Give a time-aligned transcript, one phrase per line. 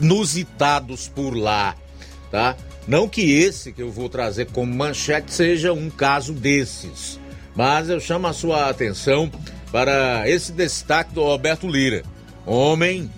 [0.00, 1.74] inusitados por lá,
[2.30, 2.56] tá?
[2.86, 7.18] Não que esse que eu vou trazer como manchete seja um caso desses,
[7.54, 9.30] mas eu chamo a sua atenção
[9.72, 12.04] para esse destaque do Roberto Lira,
[12.44, 13.10] homem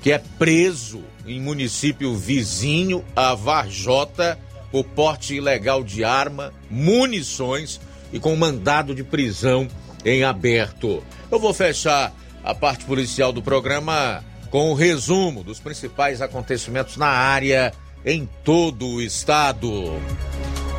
[0.00, 4.38] que é preso em município vizinho a Varjota
[4.70, 7.80] por porte ilegal de arma, munições
[8.12, 9.68] e com mandado de prisão
[10.04, 11.02] em aberto.
[11.30, 12.12] Eu vou fechar
[12.42, 17.72] a parte policial do programa com o um resumo dos principais acontecimentos na área
[18.04, 20.00] em todo o estado.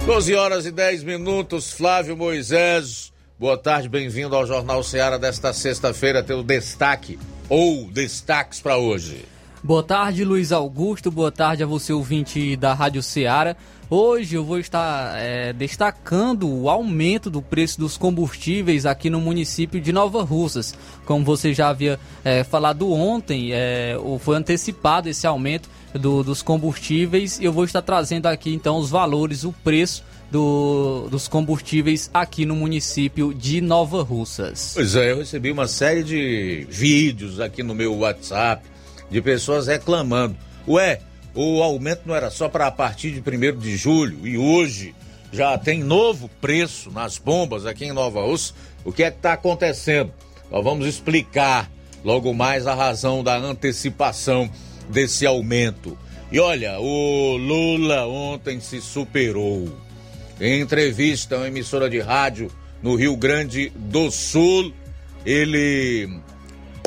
[0.05, 3.13] 12 horas e 10 minutos, Flávio Moisés.
[3.37, 9.25] Boa tarde, bem-vindo ao Jornal Ceará desta sexta-feira, teu destaque ou destaques para hoje.
[9.63, 11.11] Boa tarde, Luiz Augusto.
[11.11, 13.55] Boa tarde a você, ouvinte da Rádio Ceará.
[13.91, 19.81] Hoje eu vou estar é, destacando o aumento do preço dos combustíveis aqui no município
[19.81, 20.75] de Nova Russas.
[21.05, 27.39] Como você já havia é, falado ontem, é, foi antecipado esse aumento do, dos combustíveis
[27.39, 32.45] e eu vou estar trazendo aqui então os valores, o preço do, dos combustíveis aqui
[32.45, 34.73] no município de Nova Russas.
[34.75, 38.63] Pois é, eu recebi uma série de vídeos aqui no meu WhatsApp
[39.09, 40.35] de pessoas reclamando.
[40.67, 41.01] Ué,
[41.41, 44.93] o aumento não era só para a partir de 1 de julho e hoje
[45.31, 48.53] já tem novo preço nas bombas aqui em Nova Rússia.
[48.83, 50.11] O que é que está acontecendo?
[50.51, 51.71] Nós vamos explicar
[52.03, 54.51] logo mais a razão da antecipação
[54.89, 55.97] desse aumento.
[56.29, 59.71] E olha, o Lula ontem se superou.
[60.41, 62.51] Em entrevista a uma emissora de rádio
[62.83, 64.73] no Rio Grande do Sul,
[65.25, 66.05] ele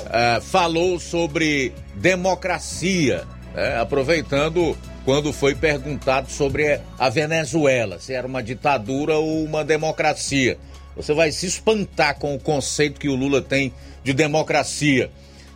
[0.01, 8.43] uh, falou sobre democracia é, aproveitando quando foi perguntado sobre a Venezuela, se era uma
[8.43, 10.59] ditadura ou uma democracia.
[10.97, 13.73] Você vai se espantar com o conceito que o Lula tem
[14.05, 15.11] de democracia.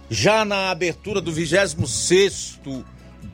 [0.09, 2.85] Já na abertura do 26º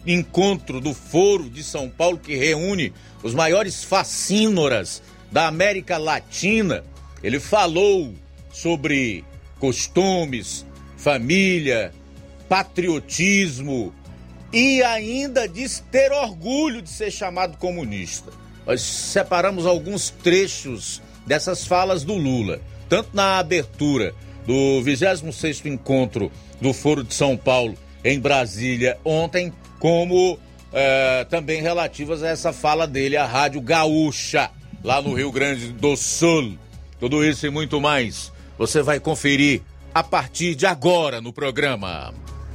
[0.06, 2.92] encontro do Foro de São Paulo, que reúne
[3.22, 6.84] os maiores fascínoras da América Latina,
[7.22, 8.12] ele falou
[8.50, 9.24] sobre
[9.58, 11.92] costumes, família,
[12.48, 13.94] patriotismo,
[14.52, 18.30] e ainda diz ter orgulho de ser chamado comunista.
[18.66, 24.14] Nós separamos alguns trechos dessas falas do Lula, tanto na abertura
[24.46, 30.38] do 26º encontro do Foro de São Paulo em Brasília ontem, como
[30.72, 34.50] é, também relativas a essa fala dele à Rádio Gaúcha,
[34.82, 36.58] lá no Rio Grande do Sul.
[37.00, 39.62] Tudo isso e muito mais você vai conferir
[39.94, 42.14] a partir de agora no programa.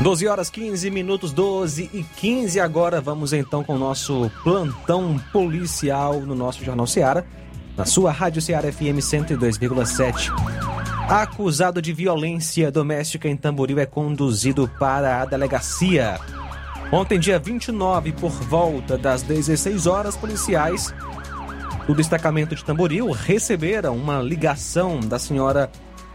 [0.00, 2.58] 12 horas 15 minutos, 12 e 15.
[2.58, 7.26] Agora vamos então com o nosso plantão policial no nosso Jornal Seara,
[7.76, 10.30] na sua Rádio Seara FM 102,7.
[11.06, 16.18] Acusado de violência doméstica em Tamboril é conduzido para a delegacia.
[16.90, 20.94] Ontem, dia 29, por volta das 16 horas, policiais
[21.86, 25.70] do destacamento de Tamboril receberam uma ligação da senhora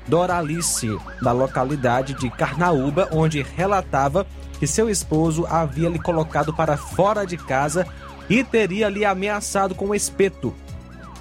[0.07, 4.25] Doralice, da localidade de Carnaúba, onde relatava
[4.59, 7.85] que seu esposo havia lhe colocado para fora de casa
[8.29, 10.53] e teria lhe ameaçado com um espeto.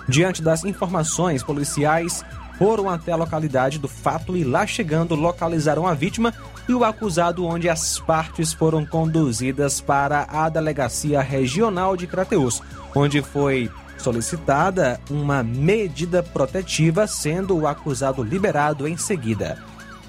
[0.09, 2.25] Diante das informações, policiais
[2.59, 6.33] foram até a localidade do fato e lá chegando localizaram a vítima
[6.69, 12.63] e o acusado, onde as partes foram conduzidas para a delegacia regional de Crateus,
[12.95, 13.71] onde foi
[14.05, 19.59] solicitada uma medida protetiva, sendo o acusado liberado em seguida.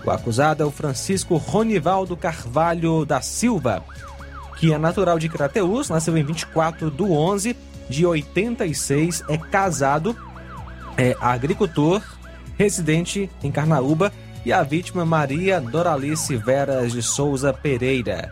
[0.04, 3.82] O acusado é o Francisco Ronivaldo Carvalho da Silva,
[4.58, 7.56] que é natural de Crateus, nasceu em 24 de 11
[7.90, 10.14] de 86, é casado,
[10.98, 12.02] é agricultor,
[12.58, 14.12] residente em Carnaúba,
[14.46, 18.32] e a vítima Maria Doralice Veras de Souza Pereira,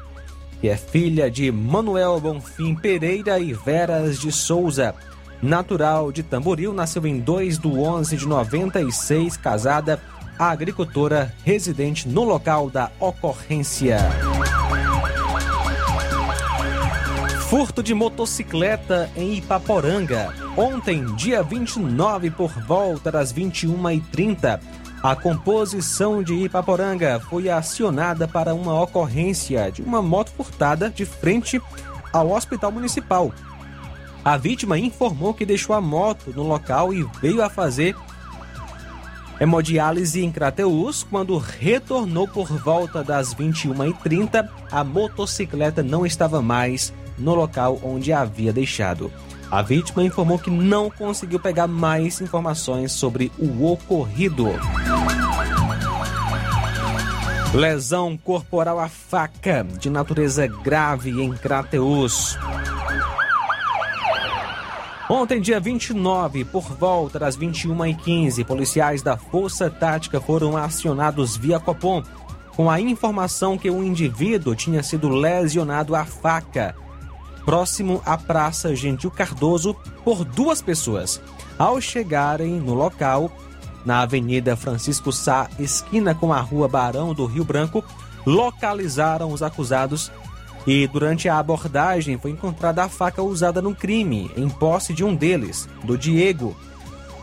[0.60, 4.94] que é filha de Manuel Bonfim Pereira e Veras de Souza,
[5.44, 10.00] natural de Tamboril, nasceu em 2 de 11 de 96, casada,
[10.40, 13.98] agricultora, residente no local da ocorrência.
[17.50, 20.34] Furto de motocicleta em Ipaporanga.
[20.58, 24.60] Ontem, dia 29, por volta das 21h30,
[25.04, 31.62] a composição de Ipaporanga foi acionada para uma ocorrência de uma moto furtada de frente
[32.14, 33.34] ao Hospital Municipal.
[34.24, 37.96] A vítima informou que deixou a moto no local e veio a fazer
[39.40, 41.04] hemodiálise em Crateus.
[41.04, 48.22] Quando retornou por volta das 21h30, a motocicleta não estava mais no local onde a
[48.22, 49.12] havia deixado.
[49.52, 54.48] A vítima informou que não conseguiu pegar mais informações sobre o ocorrido.
[57.54, 62.36] Lesão corporal à faca de natureza grave em Crateus.
[65.10, 72.02] Ontem, dia 29, por volta das 21h15, policiais da Força Tática foram acionados via Copom
[72.56, 76.76] com a informação que um indivíduo tinha sido lesionado à faca
[77.46, 81.22] próximo à Praça Gentil Cardoso por duas pessoas.
[81.58, 83.32] Ao chegarem no local,
[83.86, 87.84] na Avenida Francisco Sá, esquina com a Rua Barão do Rio Branco,
[88.26, 90.12] localizaram os acusados
[90.66, 95.16] e durante a abordagem foi encontrada a faca usada no crime, em posse de um
[95.16, 96.56] deles, do Diego.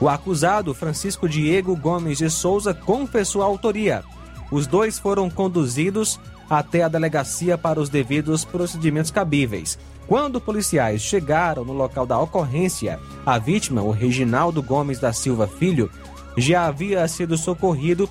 [0.00, 4.02] O acusado, Francisco Diego Gomes de Souza, confessou a autoria.
[4.50, 6.18] Os dois foram conduzidos
[6.48, 9.78] até a delegacia para os devidos procedimentos cabíveis.
[10.06, 15.88] Quando policiais chegaram no local da ocorrência, a vítima, o Reginaldo Gomes da Silva Filho,
[16.36, 18.10] já havia sido socorrido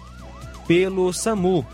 [0.66, 1.66] pelo SAMU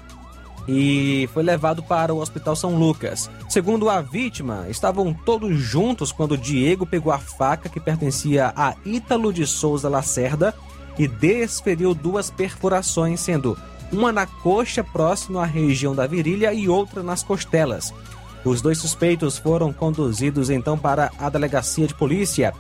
[0.68, 3.30] e foi levado para o Hospital São Lucas.
[3.48, 9.32] Segundo a vítima, estavam todos juntos quando Diego pegou a faca que pertencia a Ítalo
[9.32, 10.54] de Souza Lacerda
[10.98, 13.58] e desferiu duas perfurações, sendo
[13.92, 17.94] uma na coxa próximo à região da virilha e outra nas costelas.
[18.44, 22.54] Os dois suspeitos foram conduzidos então para a delegacia de polícia,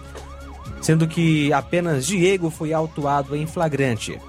[0.81, 4.19] sendo que apenas Diego foi autuado em flagrante.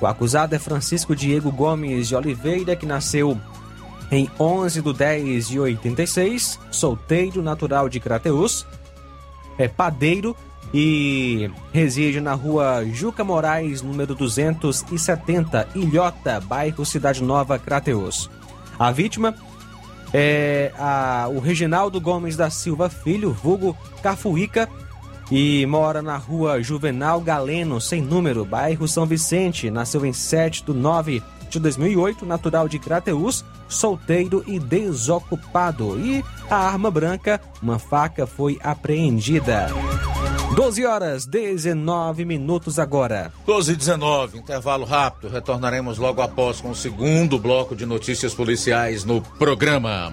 [0.00, 3.38] O acusado é Francisco Diego Gomes de Oliveira, que nasceu
[4.10, 8.66] em 11 de 10 de 86, solteiro natural de Crateus,
[9.58, 10.34] é padeiro
[10.72, 18.30] e reside na rua Juca Moraes, número 270, Ilhota, bairro Cidade Nova, Crateus.
[18.78, 19.34] A vítima
[20.12, 24.68] é a, o Reginaldo Gomes da Silva Filho, vulgo Cafuíca,
[25.30, 29.70] e mora na rua Juvenal Galeno, sem número, bairro São Vicente.
[29.70, 35.98] Nasceu em 7 de 9 de 2008, natural de Crateus, solteiro e desocupado.
[35.98, 39.68] E a arma branca, uma faca, foi apreendida.
[40.54, 43.32] 12 horas 19 minutos agora.
[43.46, 45.32] 12 e 19, intervalo rápido.
[45.32, 50.12] Retornaremos logo após com o segundo bloco de notícias policiais no programa.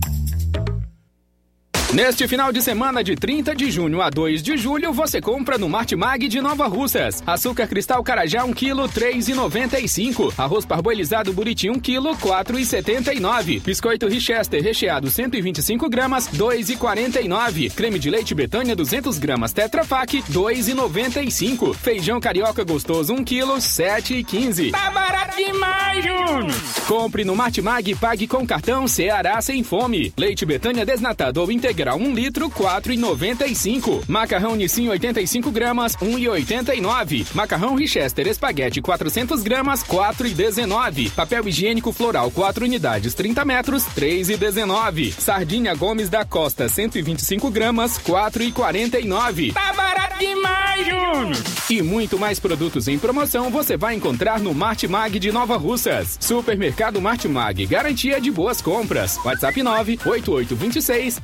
[1.93, 5.67] Neste final de semana de 30 de junho a 2 de julho, você compra no
[5.67, 7.21] Martimag de Nova Russas.
[7.27, 10.33] Açúcar cristal Carajá 1 kg 3,95.
[10.37, 13.61] Arroz parboilizado Buriti 1 kg 4,79.
[13.61, 17.73] Biscoito Richester recheado 125 gramas 2,49.
[17.73, 21.75] Creme de leite Betânia 200 gramas Tetra Pak 2,95.
[21.75, 24.71] Feijão carioca gostoso 1 kg 7,15.
[24.71, 26.55] Tá barato demais, Júnior!
[26.87, 30.13] Compre no Martimag e pague com cartão Ceará sem fome.
[30.17, 34.03] Leite Betânia desnatado ou integral Integral 1 litro 4,95.
[34.07, 37.25] Macarrão Nissin 85 gramas 1,89.
[37.33, 41.09] Macarrão Richester Espaguete 400 gramas 4,19.
[41.09, 45.11] Papel higiênico floral 4 unidades 30 metros 3,19.
[45.11, 49.51] Sardinha Gomes da Costa 125 gramas 4,49.
[49.51, 51.61] Tá barato demais, Júnior!
[51.71, 56.17] E muito mais produtos em promoção você vai encontrar no Martimag de Nova Russas.
[56.19, 59.17] Supermercado Martimag, garantia de boas compras.
[59.23, 61.19] WhatsApp 98826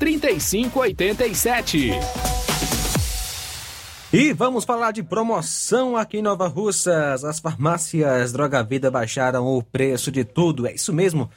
[0.50, 1.92] 3587.
[4.14, 7.26] E vamos falar de promoção aqui em Nova Russas.
[7.26, 10.66] As farmácias Droga Vida baixaram o preço de tudo.
[10.66, 11.30] É isso mesmo.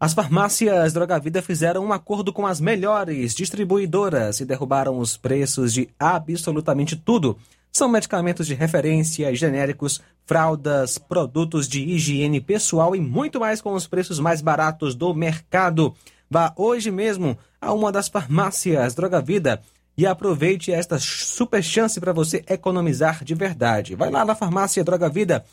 [0.00, 5.72] As farmácias Droga Vida fizeram um acordo com as melhores distribuidoras e derrubaram os preços
[5.72, 7.38] de absolutamente tudo.
[7.70, 13.86] São medicamentos de referência, genéricos, fraldas, produtos de higiene pessoal e muito mais com os
[13.86, 15.94] preços mais baratos do mercado.
[16.32, 19.60] Vá hoje mesmo a uma das farmácias Droga Vida
[19.94, 23.94] e aproveite esta super chance para você economizar de verdade.
[23.94, 25.44] Vai lá na farmácia Droga Vida,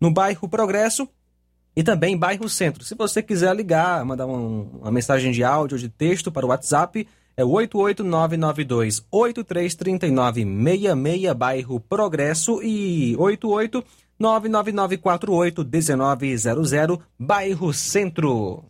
[0.00, 1.08] no bairro Progresso
[1.76, 2.82] e também bairro Centro.
[2.82, 6.48] Se você quiser ligar, mandar um, uma mensagem de áudio ou de texto para o
[6.48, 13.84] WhatsApp, é o 88992 833966, bairro Progresso e 88
[14.20, 18.69] 999481900, bairro Centro.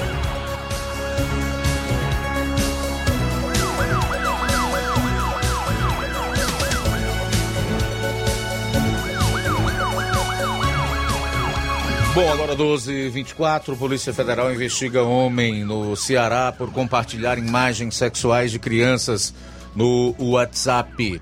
[12.13, 19.33] Bom, agora 12h24, Polícia Federal investiga homem no Ceará por compartilhar imagens sexuais de crianças
[19.73, 21.21] no WhatsApp.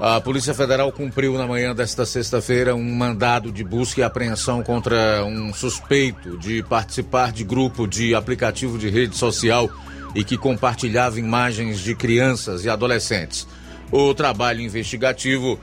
[0.00, 5.22] A Polícia Federal cumpriu na manhã desta sexta-feira um mandado de busca e apreensão contra
[5.22, 9.68] um suspeito de participar de grupo de aplicativo de rede social
[10.14, 13.46] e que compartilhava imagens de crianças e adolescentes.
[13.92, 15.60] O trabalho investigativo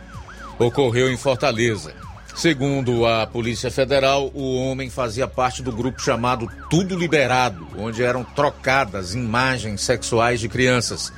[0.60, 2.11] ocorreu em Fortaleza.
[2.36, 8.24] Segundo a Polícia Federal, o homem fazia parte do grupo chamado Tudo Liberado, onde eram
[8.24, 11.12] trocadas imagens sexuais de crianças.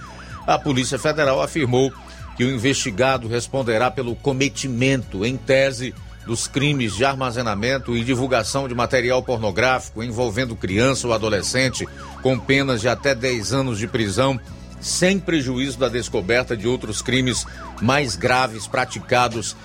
[0.45, 1.93] A Polícia Federal afirmou
[2.35, 5.93] que o investigado responderá pelo cometimento, em tese,
[6.25, 11.87] dos crimes de armazenamento e divulgação de material pornográfico envolvendo criança ou adolescente,
[12.21, 14.39] com penas de até 10 anos de prisão,
[14.79, 17.45] sem prejuízo da descoberta de outros crimes
[17.81, 19.55] mais graves praticados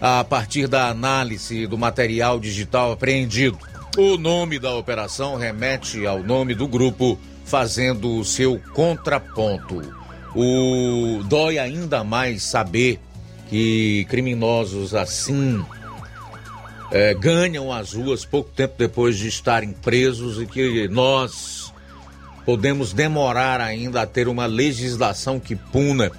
[0.00, 3.58] a partir da análise do material digital apreendido.
[3.98, 9.82] O nome da operação remete ao nome do grupo, fazendo o seu contraponto.
[10.34, 13.00] O dói ainda mais saber
[13.48, 15.62] que criminosos assim
[16.92, 21.72] é, ganham as ruas pouco tempo depois de estarem presos e que nós
[22.46, 26.10] podemos demorar ainda a ter uma legislação que puna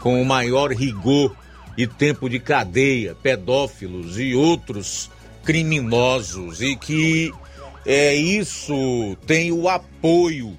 [0.00, 1.34] com o maior rigor
[1.82, 5.10] e tempo de cadeia, pedófilos e outros
[5.42, 7.32] criminosos e que
[7.86, 10.58] é isso tem o apoio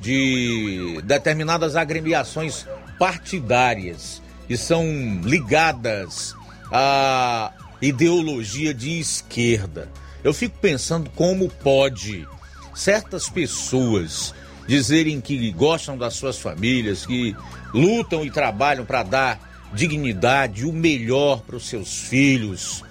[0.00, 2.66] de determinadas agremiações
[2.98, 4.86] partidárias que são
[5.22, 6.34] ligadas
[6.72, 9.90] à ideologia de esquerda.
[10.24, 12.26] Eu fico pensando como pode
[12.74, 14.34] certas pessoas
[14.66, 17.36] dizerem que gostam das suas famílias, que
[17.74, 22.84] lutam e trabalham para dar dignidade, o melhor para os seus filhos,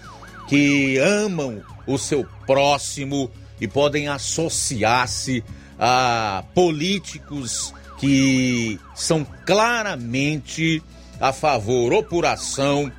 [0.47, 5.43] que amam o seu próximo e podem associar-se
[5.79, 10.81] a políticos que são claramente
[11.19, 12.91] a favor ou por ação,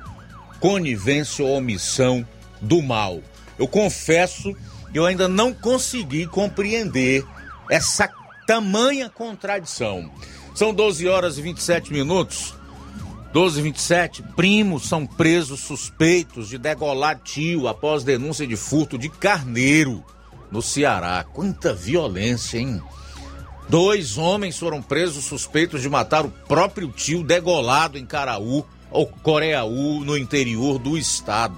[0.59, 2.25] conivência ou omissão
[2.61, 3.21] do mal.
[3.59, 4.55] Eu confesso
[4.91, 7.25] que eu ainda não consegui compreender
[7.69, 8.09] essa
[8.47, 10.09] tamanha contradição.
[10.55, 12.55] São 12 horas e 27 minutos.
[13.33, 20.03] 1227, primos são presos suspeitos de degolar tio após denúncia de furto de carneiro
[20.51, 21.23] no Ceará.
[21.23, 22.79] Quanta violência, hein?
[23.67, 30.05] Dois homens foram presos suspeitos de matar o próprio tio degolado em Caraú, ou Coreaú,
[30.05, 31.57] no interior do estado.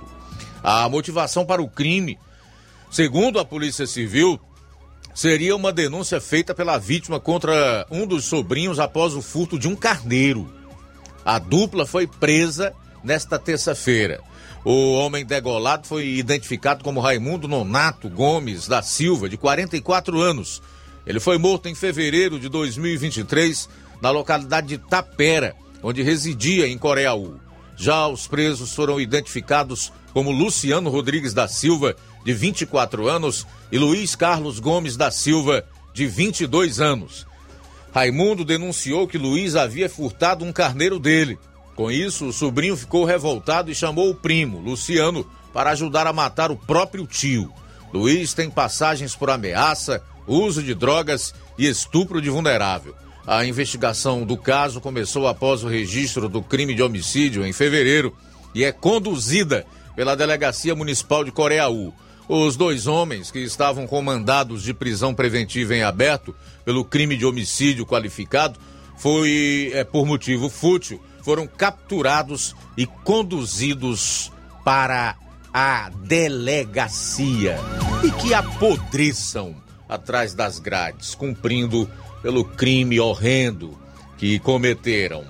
[0.64, 2.18] A motivação para o crime,
[2.90, 4.40] segundo a Polícia Civil,
[5.14, 9.76] seria uma denúncia feita pela vítima contra um dos sobrinhos após o furto de um
[9.76, 10.55] carneiro.
[11.26, 12.72] A dupla foi presa
[13.04, 14.22] nesta terça-feira.
[14.64, 20.62] O homem degolado foi identificado como Raimundo Nonato Gomes da Silva, de 44 anos,
[21.06, 23.70] Ele foi morto em fevereiro de 2023
[24.02, 27.40] na localidade de Tapera, onde residia em Coreaú.
[27.76, 34.16] Já os presos foram identificados como Luciano Rodrigues da Silva, de 24 anos, e Luiz
[34.16, 37.28] Carlos Gomes da Silva, de 22 anos.
[37.96, 41.40] Raimundo denunciou que Luiz havia furtado um carneiro dele.
[41.78, 46.52] Com isso, o sobrinho ficou revoltado e chamou o primo, Luciano, para ajudar a matar
[46.52, 47.54] o próprio tio.
[47.94, 52.94] Luiz tem passagens por ameaça, uso de drogas e estupro de vulnerável.
[53.26, 58.14] A investigação do caso começou após o registro do crime de homicídio em fevereiro
[58.54, 61.94] e é conduzida pela Delegacia Municipal de Coreaú.
[62.28, 67.26] Os dois homens que estavam com mandados de prisão preventiva em aberto pelo crime de
[67.26, 68.60] homicídio qualificado
[68.98, 74.32] foi é, por motivo fútil, foram capturados e conduzidos
[74.64, 75.16] para
[75.54, 77.58] a delegacia
[78.04, 79.56] e que apodreçam
[79.88, 81.90] atrás das grades, cumprindo
[82.22, 83.78] pelo crime horrendo
[84.18, 85.24] que cometeram.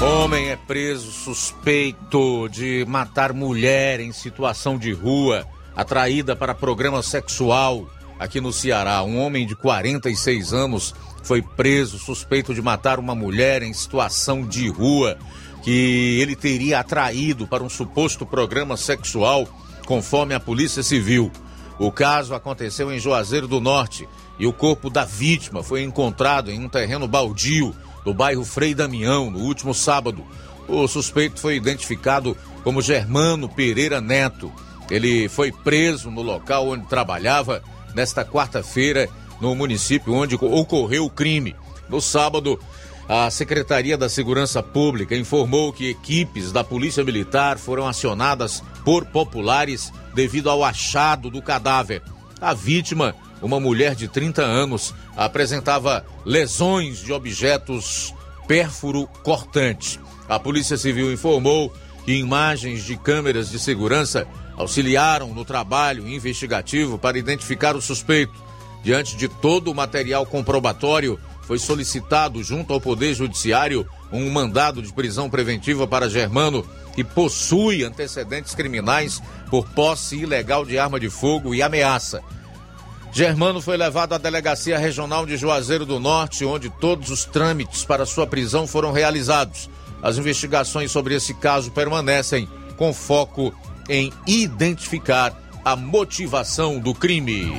[0.00, 7.88] Homem é preso suspeito de matar mulher em situação de rua, atraída para programa sexual
[8.18, 9.02] aqui no Ceará.
[9.02, 14.68] Um homem de 46 anos foi preso suspeito de matar uma mulher em situação de
[14.68, 15.16] rua
[15.62, 19.48] que ele teria atraído para um suposto programa sexual,
[19.86, 21.32] conforme a Polícia Civil.
[21.78, 24.06] O caso aconteceu em Juazeiro do Norte
[24.38, 29.30] e o corpo da vítima foi encontrado em um terreno baldio do bairro Frei Damião
[29.30, 30.22] no último sábado.
[30.68, 34.52] O suspeito foi identificado como Germano Pereira Neto.
[34.90, 37.62] Ele foi preso no local onde trabalhava
[37.94, 39.08] nesta quarta-feira
[39.40, 41.54] no município onde ocorreu o crime.
[41.88, 42.58] No sábado,
[43.08, 49.92] a Secretaria da Segurança Pública informou que equipes da Polícia Militar foram acionadas por populares
[50.14, 52.02] devido ao achado do cadáver.
[52.40, 58.14] A vítima, uma mulher de 30 anos, apresentava lesões de objetos
[58.46, 59.98] pérfuro cortantes.
[60.28, 61.72] A Polícia Civil informou
[62.04, 68.34] que imagens de câmeras de segurança auxiliaram no trabalho investigativo para identificar o suspeito.
[68.82, 74.92] Diante de todo o material comprobatório, foi solicitado junto ao Poder Judiciário um mandado de
[74.92, 81.54] prisão preventiva para Germano, que possui antecedentes criminais por posse ilegal de arma de fogo
[81.54, 82.22] e ameaça.
[83.12, 88.06] Germano foi levado à Delegacia Regional de Juazeiro do Norte, onde todos os trâmites para
[88.06, 89.68] sua prisão foram realizados.
[90.02, 93.54] As investigações sobre esse caso permanecem com foco
[93.88, 97.52] em identificar a motivação do crime.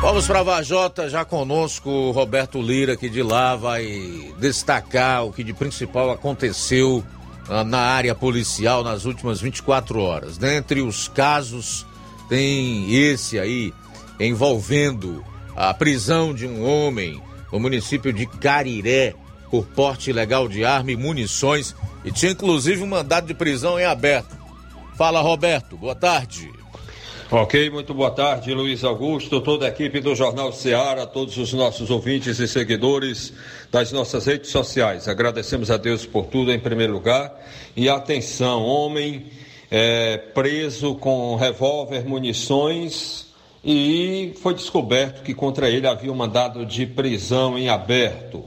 [0.00, 5.42] Vamos para Vajota, já conosco o Roberto Lira, que de lá vai destacar o que
[5.42, 7.02] de principal aconteceu
[7.48, 10.38] ah, na área policial nas últimas 24 horas.
[10.38, 11.84] Dentre os casos,
[12.28, 13.72] tem esse aí
[14.20, 15.24] envolvendo
[15.56, 17.20] a prisão de um homem
[17.52, 19.14] no município de Cariré
[19.50, 23.84] por porte ilegal de arma e munições e tinha inclusive um mandado de prisão em
[23.84, 24.36] aberto.
[24.96, 26.50] Fala, Roberto, boa tarde.
[27.28, 31.90] Ok, muito boa tarde, Luiz Augusto, toda a equipe do Jornal Ceará, todos os nossos
[31.90, 33.32] ouvintes e seguidores
[33.70, 35.08] das nossas redes sociais.
[35.08, 37.34] Agradecemos a Deus por tudo em primeiro lugar.
[37.76, 39.26] E atenção, homem
[39.70, 43.26] é, preso com revólver, munições
[43.64, 48.44] e foi descoberto que contra ele havia um mandado de prisão em aberto.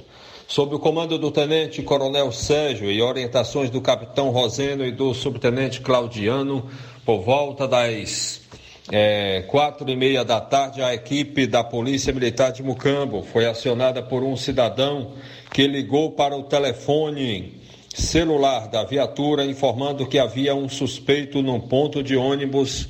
[0.50, 5.80] Sob o comando do Tenente Coronel Sérgio e orientações do Capitão Roseno e do Subtenente
[5.80, 6.68] Claudiano,
[7.06, 8.42] por volta das
[8.92, 14.02] é, quatro e meia da tarde, a equipe da Polícia Militar de Mucambo foi acionada
[14.02, 15.12] por um cidadão
[15.54, 17.62] que ligou para o telefone
[17.94, 22.90] celular da viatura informando que havia um suspeito num ponto de ônibus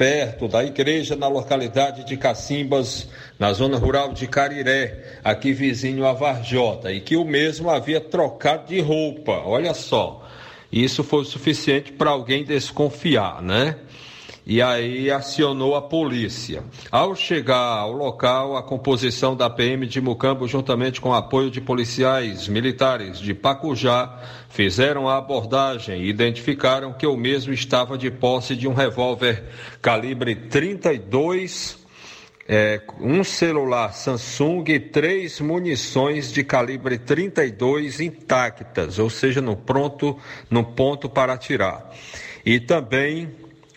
[0.00, 3.06] perto da igreja na localidade de Cacimbas,
[3.38, 8.68] na zona rural de Cariré, aqui vizinho a Varjota, e que o mesmo havia trocado
[8.68, 9.42] de roupa.
[9.44, 10.26] Olha só,
[10.72, 13.76] isso foi o suficiente para alguém desconfiar, né?
[14.50, 16.64] E aí acionou a polícia.
[16.90, 22.48] Ao chegar ao local, a composição da PM de Mucambo, juntamente com apoio de policiais
[22.48, 28.66] militares de Pacujá, fizeram a abordagem e identificaram que o mesmo estava de posse de
[28.66, 29.44] um revólver
[29.80, 31.78] calibre 32
[32.48, 40.18] é, um celular Samsung e três munições de calibre 32 intactas, ou seja, no pronto,
[40.50, 41.94] no ponto para atirar.
[42.44, 43.28] E também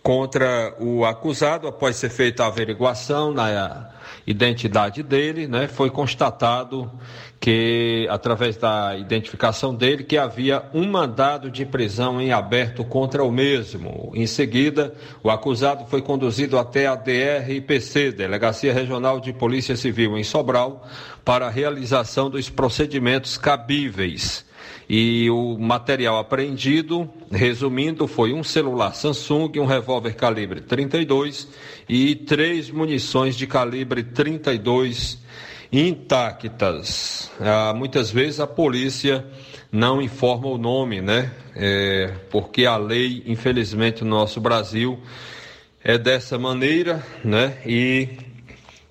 [0.03, 3.89] contra o acusado após ser feita a averiguação na
[4.27, 6.91] identidade dele, né, foi constatado
[7.39, 13.31] que, através da identificação dele, que havia um mandado de prisão em aberto contra o
[13.31, 14.11] mesmo.
[14.13, 20.23] Em seguida, o acusado foi conduzido até a DRPC, Delegacia Regional de Polícia Civil em
[20.23, 20.87] Sobral,
[21.23, 24.45] para a realização dos procedimentos cabíveis.
[24.89, 31.47] E o material apreendido, resumindo, foi um celular Samsung, um revólver calibre 32
[31.87, 35.21] e três munições de calibre 32
[35.71, 37.31] intactas.
[37.39, 39.25] Ah, muitas vezes a polícia
[39.71, 41.31] não informa o nome, né?
[41.55, 44.99] É, porque a lei, infelizmente, no nosso Brasil
[45.83, 47.57] é dessa maneira, né?
[47.65, 48.09] E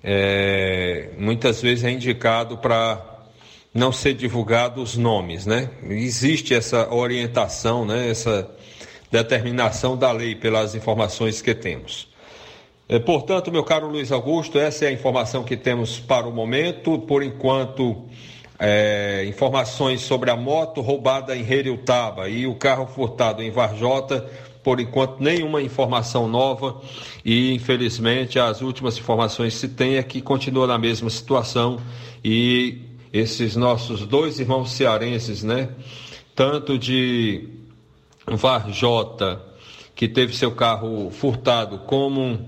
[0.03, 3.12] é, muitas vezes é indicado para
[3.73, 5.69] não ser divulgado os nomes, né?
[5.89, 8.09] Existe essa orientação, né?
[8.09, 8.49] Essa
[9.11, 12.07] determinação da lei pelas informações que temos.
[12.87, 16.99] É, portanto, meu caro Luiz Augusto, essa é a informação que temos para o momento.
[16.99, 18.03] Por enquanto,
[18.59, 24.29] é, informações sobre a moto roubada em Heriutaba e o carro furtado em Varjota.
[24.63, 26.79] Por enquanto, nenhuma informação nova
[27.25, 31.79] e, infelizmente, as últimas informações que se tem é que continua na mesma situação
[32.23, 35.69] e esses nossos dois irmãos cearenses, né?
[36.35, 37.47] Tanto de
[38.25, 39.39] Varjota,
[39.95, 42.39] que teve seu carro furtado, como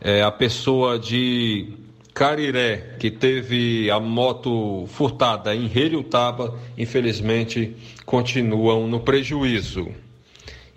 [0.00, 1.74] é, a pessoa de
[2.14, 9.88] Cariré, que teve a moto furtada em Heriutaba, infelizmente continuam no prejuízo.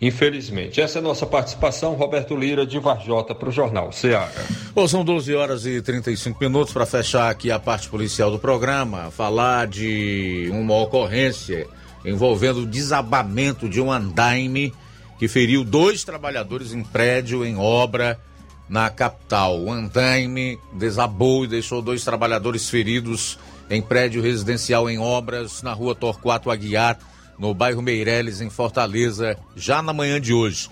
[0.01, 0.81] Infelizmente.
[0.81, 4.31] Essa é a nossa participação, Roberto Lira, de Varjota, para o Jornal Ceará.
[4.73, 9.11] Bom, são 12 horas e 35 minutos para fechar aqui a parte policial do programa,
[9.11, 11.67] falar de uma ocorrência
[12.03, 14.73] envolvendo o desabamento de um andaime
[15.19, 18.19] que feriu dois trabalhadores em prédio em obra
[18.67, 19.59] na capital.
[19.59, 23.37] O andaime desabou e deixou dois trabalhadores feridos
[23.69, 26.97] em prédio residencial em obras na rua Torquato Aguiar,
[27.37, 30.69] no bairro Meireles, em Fortaleza, já na manhã de hoje.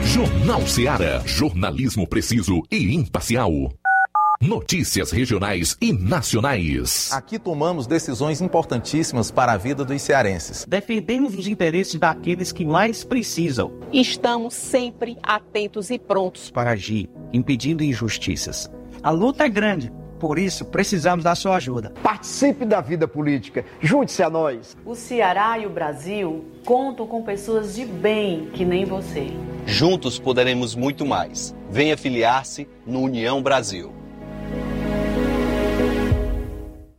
[0.09, 1.23] Jornal Seara.
[1.27, 3.53] Jornalismo preciso e imparcial.
[4.41, 7.13] Notícias regionais e nacionais.
[7.13, 10.65] Aqui tomamos decisões importantíssimas para a vida dos cearenses.
[10.67, 13.71] Defendemos os interesses daqueles que mais precisam.
[13.93, 18.71] Estamos sempre atentos e prontos para agir, impedindo injustiças.
[19.03, 19.93] A luta é grande.
[20.19, 21.93] Por isso, precisamos da sua ajuda.
[22.03, 23.65] Participe da vida política.
[23.81, 24.77] Junte-se a nós.
[24.85, 29.29] O Ceará e o Brasil contam com pessoas de bem que nem você.
[29.67, 31.55] Juntos poderemos muito mais.
[31.71, 33.98] Venha filiar-se no União Brasil.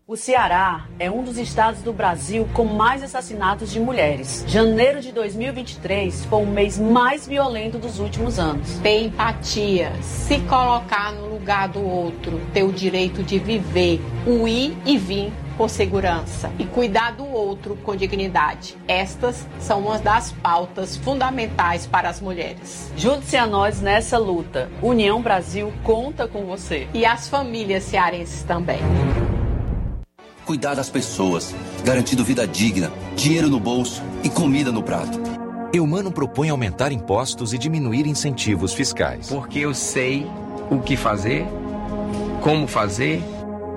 [0.10, 4.44] O Ceará é um dos estados do Brasil com mais assassinatos de mulheres.
[4.48, 8.80] Janeiro de 2023 foi o mês mais violento dos últimos anos.
[8.80, 14.76] Ter empatia, se colocar no lugar do outro, ter o direito de viver, o ir
[14.84, 18.76] e vir com segurança e cuidar do outro com dignidade.
[18.88, 22.92] Estas são uma das pautas fundamentais para as mulheres.
[22.98, 24.72] Junte-se a nós nessa luta.
[24.82, 26.88] União Brasil conta com você.
[26.96, 28.80] E as famílias cearenses também.
[30.50, 31.54] Cuidar das pessoas,
[31.86, 35.20] garantindo vida digna, dinheiro no bolso e comida no prato.
[35.72, 39.30] Eumano propõe aumentar impostos e diminuir incentivos fiscais.
[39.30, 40.26] Porque eu sei
[40.72, 41.46] o que fazer,
[42.42, 43.22] como fazer.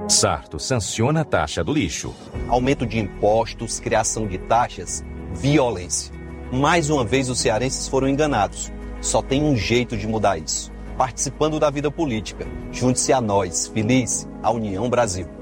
[0.08, 2.14] Sarto sanciona a taxa do lixo.
[2.48, 5.04] Aumento de impostos, criação de taxas,
[5.34, 6.10] violência.
[6.50, 8.72] Mais uma vez os cearenses foram enganados.
[8.98, 10.72] Só tem um jeito de mudar isso.
[10.96, 12.46] Participando da vida política.
[12.72, 13.66] Junte-se a nós.
[13.66, 15.41] Feliz, a União Brasil.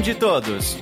[0.00, 0.76] De todos.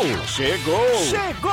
[0.00, 0.26] Chegou!
[0.26, 0.96] Chegou!
[1.04, 1.50] Chegou!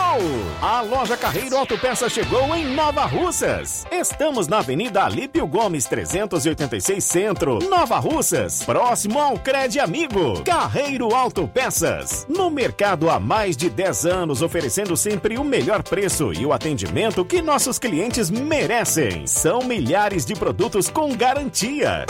[0.62, 3.86] A loja Carreiro Autopeças chegou em Nova Russas.
[3.92, 10.42] Estamos na Avenida Alípio Gomes 386 Centro, Nova Russas, próximo ao Cred Amigo.
[10.46, 12.26] Carreiro Autopeças.
[12.30, 17.26] No mercado há mais de 10 anos, oferecendo sempre o melhor preço e o atendimento
[17.26, 19.28] que nossos clientes merecem.
[19.28, 22.06] São milhares de produtos com garantia.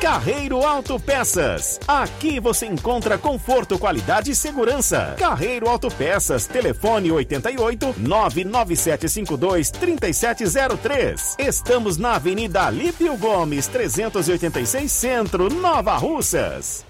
[0.00, 1.78] Carreiro Autopeças.
[1.86, 5.14] Aqui você encontra conforto, qualidade e segurança.
[5.18, 11.36] Carreiro Autopeças, telefone 88 99752 3703.
[11.38, 16.89] Estamos na Avenida Alípio Gomes, 386 Centro, Nova Russas.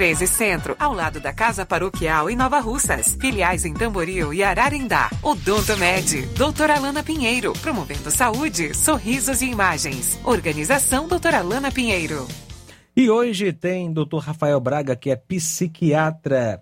[0.01, 3.15] 13 Centro, ao lado da Casa Paroquial em Nova Russas.
[3.21, 5.11] Filiais em Tamboril e Ararindá.
[5.21, 10.19] Odonto Med, doutora Alana Pinheiro, promovendo saúde, sorrisos e imagens.
[10.23, 12.27] Organização doutora Alana Pinheiro.
[12.97, 14.17] E hoje tem Dr.
[14.17, 16.59] Rafael Braga, que é psiquiatra.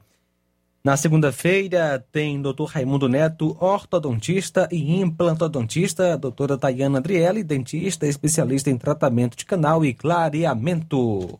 [0.83, 2.65] Na segunda-feira tem Dr.
[2.65, 9.93] Raimundo Neto, ortodontista e implantodontista, doutora Tayana Adriele, dentista, especialista em tratamento de canal e
[9.93, 11.39] clareamento.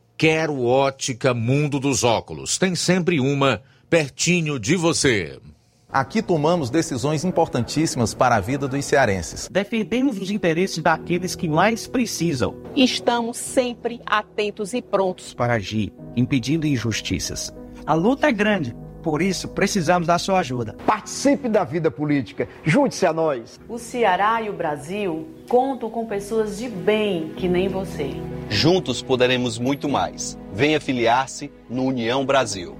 [0.21, 2.59] Quero Ótica Mundo dos Óculos.
[2.59, 5.39] Tem sempre uma pertinho de você.
[5.91, 9.49] Aqui tomamos decisões importantíssimas para a vida dos cearenses.
[9.51, 12.55] Defendemos os interesses daqueles que mais precisam.
[12.75, 17.51] Estamos sempre atentos e prontos para agir, impedindo injustiças.
[17.83, 20.75] A luta é grande, por isso precisamos da sua ajuda.
[20.85, 23.59] Participe da vida política, junte-se a nós.
[23.67, 28.11] O Ceará e o Brasil contam com pessoas de bem que nem você.
[28.49, 30.39] Juntos poderemos muito mais.
[30.53, 32.77] Venha filiar-se no União Brasil.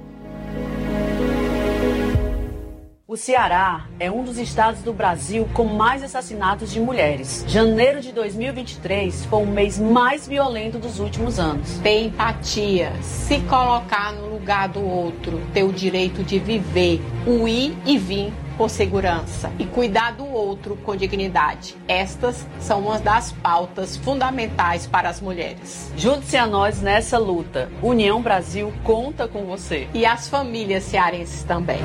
[3.06, 7.44] O Ceará é um dos estados do Brasil com mais assassinatos de mulheres.
[7.46, 11.78] Janeiro de 2023 foi o mês mais violento dos últimos anos.
[11.80, 17.78] Ter empatia, se colocar no lugar do outro, ter o direito de viver, o ir
[17.86, 18.32] e vir
[18.62, 21.76] com segurança e cuidar do outro com dignidade.
[21.88, 25.92] Estas são uma das pautas fundamentais para as mulheres.
[25.98, 27.72] Junte-se a nós nessa luta.
[27.82, 29.88] União Brasil conta com você.
[29.96, 31.80] E as famílias cearenses também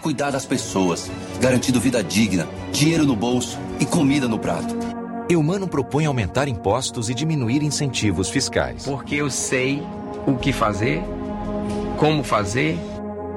[0.00, 1.08] cuidar das pessoas,
[1.40, 4.74] garantindo vida digna, dinheiro no bolso e comida no prato.
[5.30, 8.84] Eumano propõe aumentar impostos e diminuir incentivos fiscais.
[8.84, 9.80] Porque eu sei
[10.26, 11.00] o que fazer,
[11.98, 12.76] como fazer.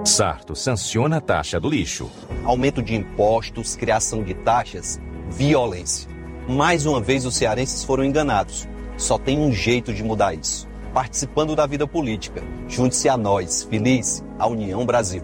[0.06, 2.12] Sarto sanciona a taxa do lixo.
[2.44, 5.02] Aumento de impostos, criação de taxas,
[5.32, 6.08] violência.
[6.48, 8.68] Mais uma vez os cearenses foram enganados.
[8.98, 10.68] Só tem um jeito de mudar isso.
[10.94, 12.44] Participando da vida política.
[12.68, 15.24] Junte-se a nós, feliz, a União Brasil.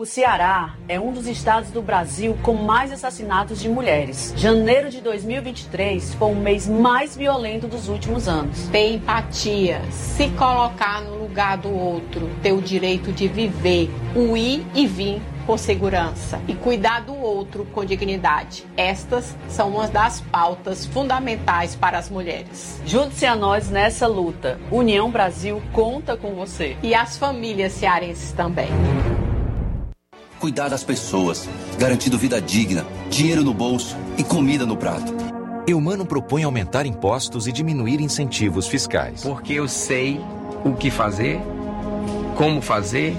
[0.04, 4.34] O Ceará é um dos estados do Brasil com mais assassinatos de mulheres.
[4.36, 8.68] Janeiro de 2023 foi o mês mais violento dos últimos anos.
[8.68, 14.66] Ter empatia, se colocar no lugar do outro, ter o direito de viver, o ir
[14.74, 18.66] e vir com segurança e cuidar do outro com dignidade.
[18.76, 22.78] Estas são uma das pautas fundamentais para as mulheres.
[22.84, 24.60] Junte-se a nós nessa luta.
[24.70, 26.76] União Brasil conta com você.
[26.82, 28.68] E as famílias cearenses também
[30.44, 35.10] cuidar das pessoas, garantindo vida digna, dinheiro no bolso e comida no prato.
[35.66, 39.22] Eumano propõe aumentar impostos e diminuir incentivos fiscais.
[39.22, 40.20] Porque eu sei
[40.62, 41.40] o que fazer,
[42.36, 43.16] como fazer.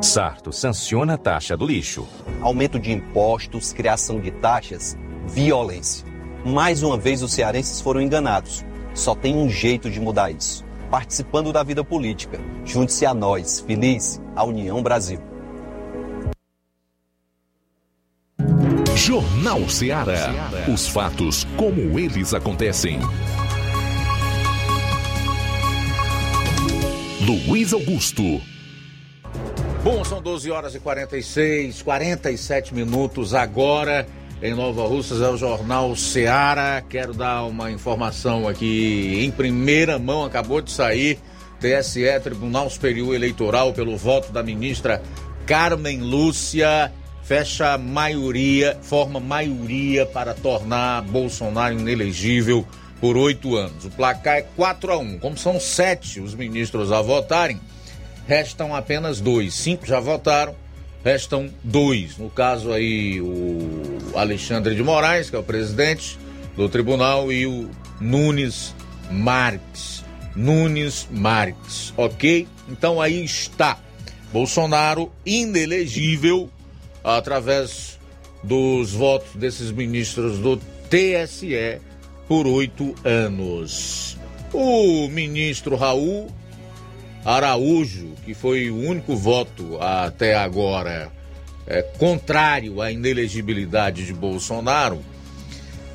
[0.00, 2.04] Sarto sanciona a taxa do lixo.
[2.40, 6.04] Aumento de impostos, criação de taxas, violência.
[6.44, 8.64] Mais uma vez os cearenses foram enganados.
[8.92, 10.64] Só tem um jeito de mudar isso.
[10.90, 12.40] Participando da vida política.
[12.64, 15.35] Junte-se a nós, feliz, a União Brasil.
[19.06, 20.50] Jornal Ceará.
[20.66, 22.98] Os fatos como eles acontecem.
[27.20, 28.42] Luiz Augusto.
[29.84, 34.08] Bom, são 12 horas e 46, 47 minutos agora.
[34.42, 36.82] Em Nova Russas é o Jornal Ceará.
[36.82, 41.20] Quero dar uma informação aqui em primeira mão, acabou de sair.
[41.60, 45.00] TSE, Tribunal Superior Eleitoral, pelo voto da ministra
[45.46, 46.92] Carmen Lúcia
[47.26, 52.64] fecha maioria, forma maioria para tornar Bolsonaro inelegível
[53.00, 53.84] por oito anos.
[53.84, 55.18] O placar é 4 a 1.
[55.18, 57.60] Como são sete os ministros a votarem,
[58.28, 59.54] restam apenas dois.
[59.54, 60.54] Cinco já votaram,
[61.04, 62.16] restam dois.
[62.16, 66.16] No caso aí, o Alexandre de Moraes, que é o presidente
[66.56, 67.68] do tribunal, e o
[68.00, 68.72] Nunes
[69.10, 70.04] Marques.
[70.36, 72.46] Nunes Marques, ok?
[72.68, 73.78] Então aí está.
[74.32, 76.50] Bolsonaro inelegível
[77.06, 77.98] através
[78.42, 80.56] dos votos desses ministros do
[80.90, 81.80] TSE
[82.26, 84.18] por oito anos.
[84.52, 86.28] O ministro Raul
[87.24, 91.10] Araújo, que foi o único voto até agora
[91.66, 95.00] é, contrário à inelegibilidade de Bolsonaro,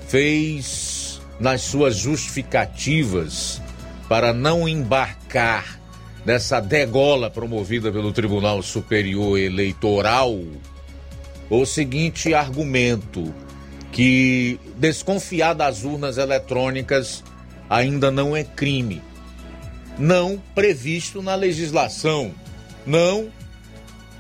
[0.08, 3.62] fez nas suas justificativas
[4.08, 5.80] para não embarcar
[6.26, 10.38] nessa degola promovida pelo Tribunal Superior Eleitoral
[11.52, 13.34] o seguinte argumento:
[13.92, 17.24] que desconfiar das urnas eletrônicas
[17.70, 19.02] ainda não é crime.
[20.00, 22.34] Não previsto na legislação,
[22.88, 23.30] não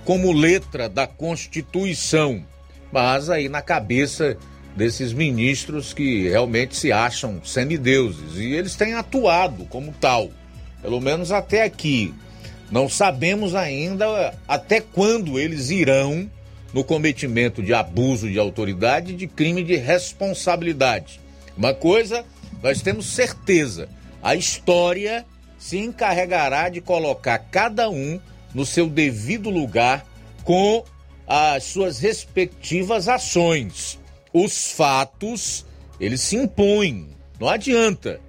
[0.03, 2.43] como letra da Constituição,
[2.91, 4.37] mas aí na cabeça
[4.75, 10.29] desses ministros que realmente se acham semideuses e eles têm atuado como tal,
[10.81, 12.13] pelo menos até aqui.
[12.69, 16.29] Não sabemos ainda até quando eles irão
[16.73, 21.19] no cometimento de abuso de autoridade e de crime de responsabilidade.
[21.57, 22.25] Uma coisa
[22.61, 23.89] nós temos certeza:
[24.21, 25.25] a história
[25.57, 28.19] se encarregará de colocar cada um
[28.53, 30.05] no seu devido lugar
[30.43, 30.83] com
[31.27, 33.99] as suas respectivas ações.
[34.33, 35.65] Os fatos,
[35.99, 37.09] eles se impõem,
[37.39, 38.19] não adianta.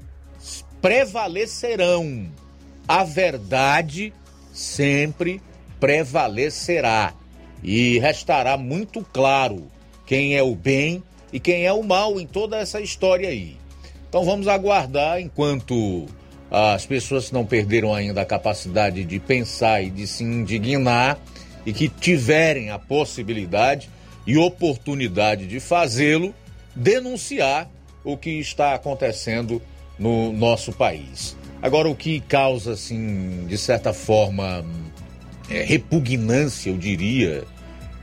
[0.80, 2.28] Prevalecerão.
[2.88, 4.12] A verdade
[4.52, 5.40] sempre
[5.78, 7.14] prevalecerá.
[7.62, 9.66] E restará muito claro
[10.06, 11.02] quem é o bem
[11.32, 13.56] e quem é o mal em toda essa história aí.
[14.08, 16.06] Então vamos aguardar enquanto
[16.50, 21.18] as pessoas não perderam ainda a capacidade de pensar e de se indignar
[21.64, 23.88] e que tiverem a possibilidade
[24.26, 26.34] e oportunidade de fazê-lo,
[26.74, 27.70] denunciar
[28.04, 29.62] o que está acontecendo
[29.98, 31.36] no nosso país.
[31.62, 34.64] Agora, o que causa, assim, de certa forma,
[35.48, 37.44] é, repugnância, eu diria,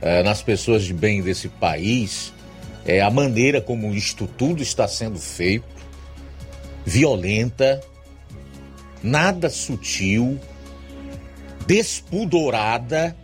[0.00, 2.32] é, nas pessoas de bem desse país,
[2.86, 5.64] é a maneira como isto tudo está sendo feito,
[6.84, 7.80] violenta,
[9.02, 10.40] nada sutil,
[11.66, 13.16] despudorada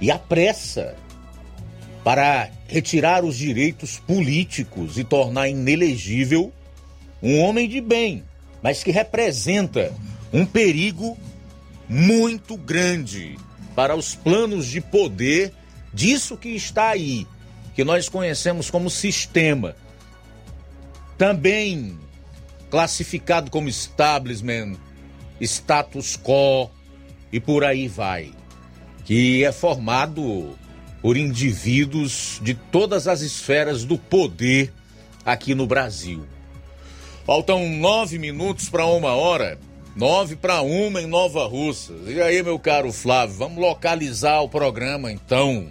[0.00, 0.94] e a pressa
[2.04, 6.52] para retirar os direitos políticos e tornar inelegível
[7.22, 8.24] um homem de bem,
[8.62, 9.92] mas que representa
[10.32, 11.16] um perigo
[11.88, 13.38] muito grande
[13.76, 15.52] para os planos de poder
[15.92, 17.26] disso que está aí,
[17.74, 19.76] que nós conhecemos como sistema.
[21.18, 21.98] Também
[22.70, 24.76] classificado como establishment,
[25.40, 26.70] status quo
[27.30, 28.32] e por aí vai,
[29.04, 30.56] que é formado
[31.02, 34.72] por indivíduos de todas as esferas do poder
[35.24, 36.24] aqui no Brasil.
[37.24, 39.58] Faltam nove minutos para uma hora.
[39.94, 41.92] Nove para uma em Nova Russa.
[42.06, 45.68] E aí, meu caro Flávio, vamos localizar o programa então.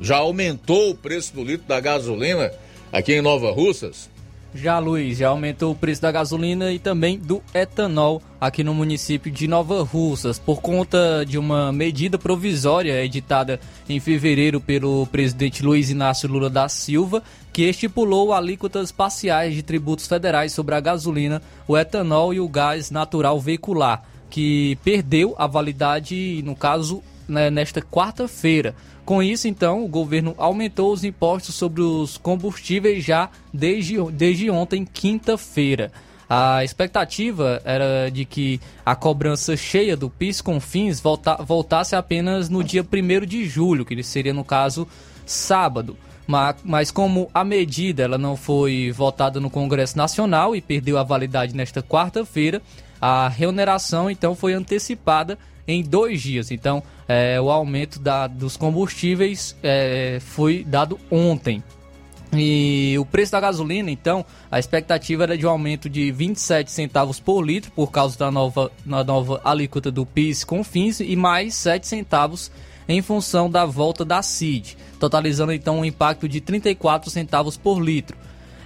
[0.00, 2.50] Já aumentou o preço do litro da gasolina
[2.92, 4.08] aqui em Nova Russas?
[4.54, 9.30] Já, Luiz, já aumentou o preço da gasolina e também do etanol aqui no município
[9.30, 15.90] de Nova Russas, por conta de uma medida provisória editada em fevereiro pelo presidente Luiz
[15.90, 17.22] Inácio Lula da Silva,
[17.52, 22.90] que estipulou alíquotas parciais de tributos federais sobre a gasolina, o etanol e o gás
[22.90, 28.74] natural veicular, que perdeu a validade, no caso, né, nesta quarta-feira.
[29.08, 34.84] Com isso, então, o governo aumentou os impostos sobre os combustíveis já desde, desde ontem,
[34.84, 35.90] quinta-feira.
[36.28, 42.50] A expectativa era de que a cobrança cheia do PIS com fins volta, voltasse apenas
[42.50, 44.86] no dia 1 de julho, que seria, no caso,
[45.24, 45.96] sábado.
[46.26, 51.02] Mas, mas como a medida ela não foi votada no Congresso Nacional e perdeu a
[51.02, 52.60] validade nesta quarta-feira,
[53.00, 56.50] a reoneração então foi antecipada em dois dias.
[56.50, 61.62] Então, é, o aumento da, dos combustíveis é, foi dado ontem.
[62.32, 67.18] E o preço da gasolina, então, a expectativa era de um aumento de 27 centavos
[67.18, 71.54] por litro por causa da nova, da nova alíquota do PIS com fins e mais
[71.54, 72.50] 7 centavos
[72.86, 78.16] em função da volta da CID, totalizando então um impacto de 34 centavos por litro.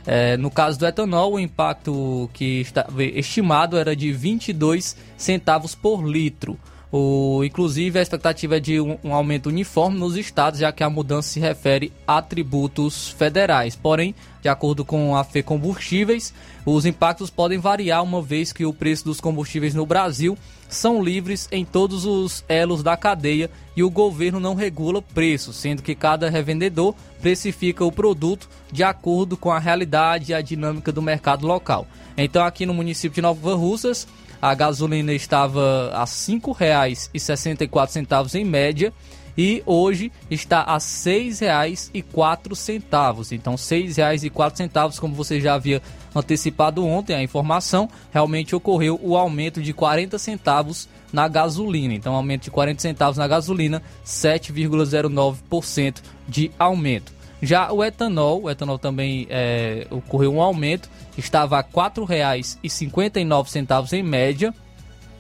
[0.07, 6.05] É, no caso do etanol, o impacto que está estimado era de 22 centavos por
[6.05, 6.59] litro.
[6.91, 10.91] O, inclusive, a expectativa é de um, um, aumento uniforme nos estados, já que a
[10.91, 13.75] mudança se refere a tributos federais.
[13.75, 16.35] Porém, de acordo com a FE Combustíveis,
[16.67, 20.37] os impactos podem variar, uma vez que o preço dos combustíveis no Brasil
[20.75, 25.83] são livres em todos os elos da cadeia e o governo não regula preços, sendo
[25.83, 31.03] que cada revendedor precifica o produto de acordo com a realidade e a dinâmica do
[31.03, 31.87] mercado local.
[32.17, 34.09] Então, aqui no município de Nova Russas,
[34.41, 38.93] a gasolina estava a R$ 5,64 em média
[39.37, 43.33] e hoje está a R$ 6,04.
[43.33, 45.81] Então, R$ 6,04, como você já havia
[46.15, 51.95] antecipado ontem a informação, realmente ocorreu o aumento de 40 centavos na gasolina.
[51.95, 57.11] Então, aumento de 40 centavos na gasolina, 7,09% de aumento.
[57.43, 64.03] Já o etanol, o etanol também é, ocorreu um aumento, estava a R$ 4,59 em
[64.03, 64.55] média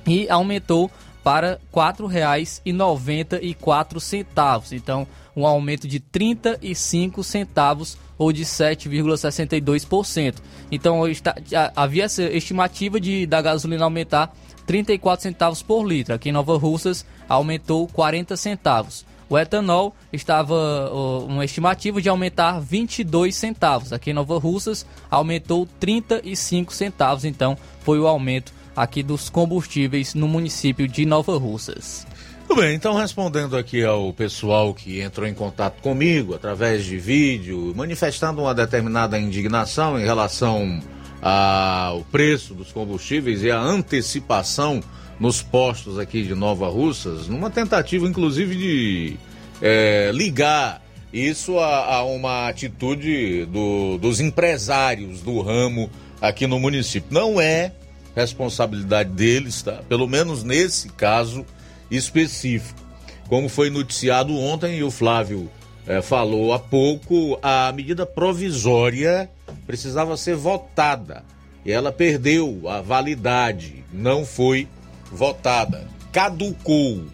[0.06, 0.88] e aumentou
[1.22, 4.72] para R$ 4,94.
[4.72, 5.06] Então,
[5.36, 10.34] um aumento de 35 centavos ou de 7,62%.
[10.70, 11.34] Então, está,
[11.74, 14.34] havia essa estimativa de da gasolina aumentar
[14.66, 16.14] 34 centavos por litro.
[16.14, 19.06] Aqui em Nova Russas aumentou 40 centavos.
[19.28, 20.90] O etanol estava
[21.26, 23.90] uma estimativa de aumentar 22 centavos.
[23.90, 30.26] Aqui em Nova Russas aumentou 35 centavos, então foi o aumento aqui dos combustíveis no
[30.26, 32.06] município de Nova Russas.
[32.46, 37.72] Tudo bem, então respondendo aqui ao pessoal que entrou em contato comigo através de vídeo,
[37.74, 40.82] manifestando uma determinada indignação em relação
[41.22, 44.82] ao preço dos combustíveis e a antecipação
[45.18, 49.16] nos postos aqui de Nova Russas, numa tentativa inclusive de
[49.62, 55.88] é, ligar isso a, a uma atitude do, dos empresários do ramo
[56.20, 57.08] aqui no município.
[57.12, 57.72] Não é
[58.14, 59.82] responsabilidade deles, tá?
[59.88, 61.44] Pelo menos nesse caso
[61.90, 62.80] específico.
[63.28, 65.50] Como foi noticiado ontem e o Flávio
[65.86, 69.30] é, falou há pouco, a medida provisória
[69.66, 71.24] precisava ser votada
[71.64, 74.68] e ela perdeu a validade, não foi
[75.10, 77.04] votada, caducou,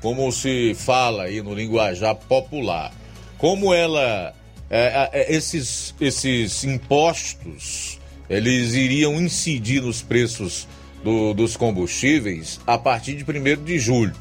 [0.00, 2.92] como se fala aí no linguajar popular.
[3.38, 4.34] Como ela,
[4.70, 7.98] é, é, esses, esses impostos,
[8.28, 10.66] eles iriam incidir nos preços
[11.02, 14.14] do, dos combustíveis a partir de 1 de julho.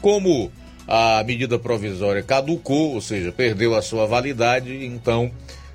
[0.00, 0.50] Como
[0.88, 5.30] a medida provisória caducou, ou seja, perdeu a sua validade, então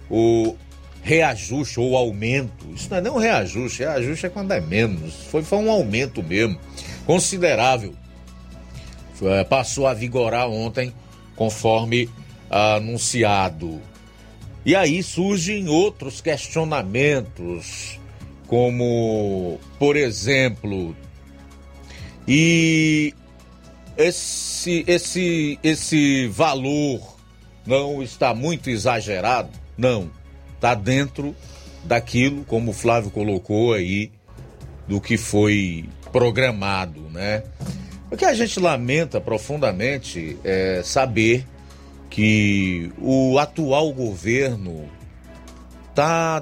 [0.10, 0.56] o
[1.02, 5.44] reajuste ou aumento, isso não é nem um reajuste, reajuste é quando é menos, foi,
[5.44, 6.60] foi um aumento mesmo
[7.06, 7.94] considerável.
[9.22, 10.92] É, passou a vigorar ontem,
[11.36, 12.10] conforme
[12.50, 13.80] anunciado.
[14.66, 18.00] E aí surgem outros questionamentos,
[18.48, 20.96] como, por exemplo,
[22.28, 23.14] e
[23.96, 27.16] esse, esse, esse valor
[27.66, 29.50] não está muito exagerado?
[29.78, 30.10] Não.
[30.56, 31.36] Está dentro
[31.84, 34.12] daquilo, como o Flávio colocou aí,
[34.88, 37.44] do que foi programado, né?
[38.10, 41.46] O que a gente lamenta profundamente é saber
[42.16, 44.90] que o atual governo
[45.90, 46.42] está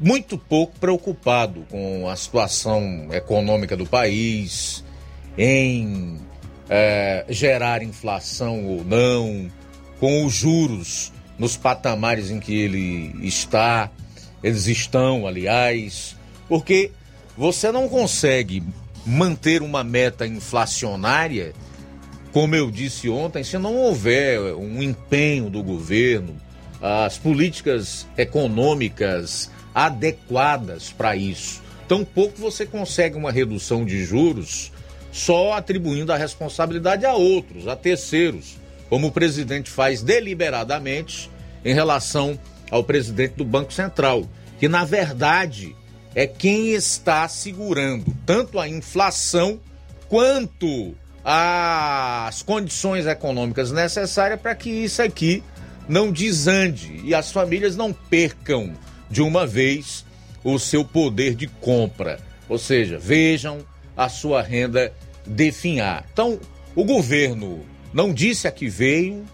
[0.00, 4.84] muito pouco preocupado com a situação econômica do país,
[5.38, 6.18] em
[6.68, 9.48] é, gerar inflação ou não,
[10.00, 13.88] com os juros nos patamares em que ele está,
[14.42, 16.16] eles estão, aliás,
[16.48, 16.90] porque
[17.38, 18.60] você não consegue
[19.06, 21.54] manter uma meta inflacionária,
[22.36, 26.36] como eu disse ontem, se não houver um empenho do governo,
[26.82, 31.62] as políticas econômicas adequadas para isso.
[31.88, 34.70] Tampouco você consegue uma redução de juros
[35.10, 38.58] só atribuindo a responsabilidade a outros, a terceiros,
[38.90, 41.30] como o presidente faz deliberadamente
[41.64, 42.38] em relação
[42.70, 44.28] ao presidente do Banco Central,
[44.60, 45.74] que na verdade
[46.14, 49.58] é quem está segurando tanto a inflação
[50.06, 50.94] quanto
[51.28, 55.42] as condições econômicas necessárias para que isso aqui
[55.88, 58.72] não desande e as famílias não percam
[59.10, 60.04] de uma vez
[60.44, 62.20] o seu poder de compra.
[62.48, 63.58] Ou seja, vejam
[63.96, 64.92] a sua renda
[65.26, 66.06] definhar.
[66.12, 66.38] Então,
[66.76, 69.24] o governo não disse a que veio,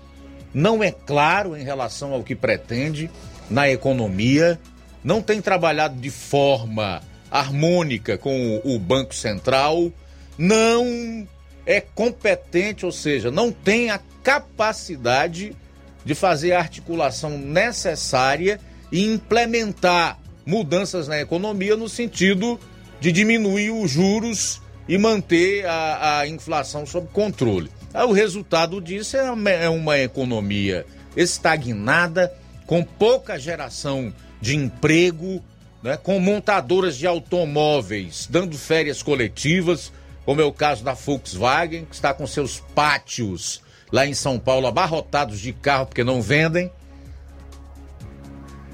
[0.55, 3.11] não é claro em relação ao que pretende
[3.51, 4.59] na economia
[5.05, 9.91] não tem trabalhado de forma harmônica com o Banco Central,
[10.39, 11.27] não
[11.67, 15.57] é competente, ou seja, não tem a capacidade
[16.05, 18.61] de fazer a articulação necessária
[18.91, 22.59] e implementar mudanças na economia no sentido
[23.01, 27.71] de diminuir os juros e manter a, a inflação sob controle.
[27.95, 30.87] O resultado disso é uma, é uma economia
[31.17, 32.33] estagnada,
[32.67, 35.43] com pouca geração de emprego,
[35.83, 39.93] né, com montadoras de automóveis dando férias coletivas,
[40.25, 44.67] como é o caso da Volkswagen, que está com seus pátios lá em São Paulo
[44.67, 46.73] abarrotados de carro porque não vendem.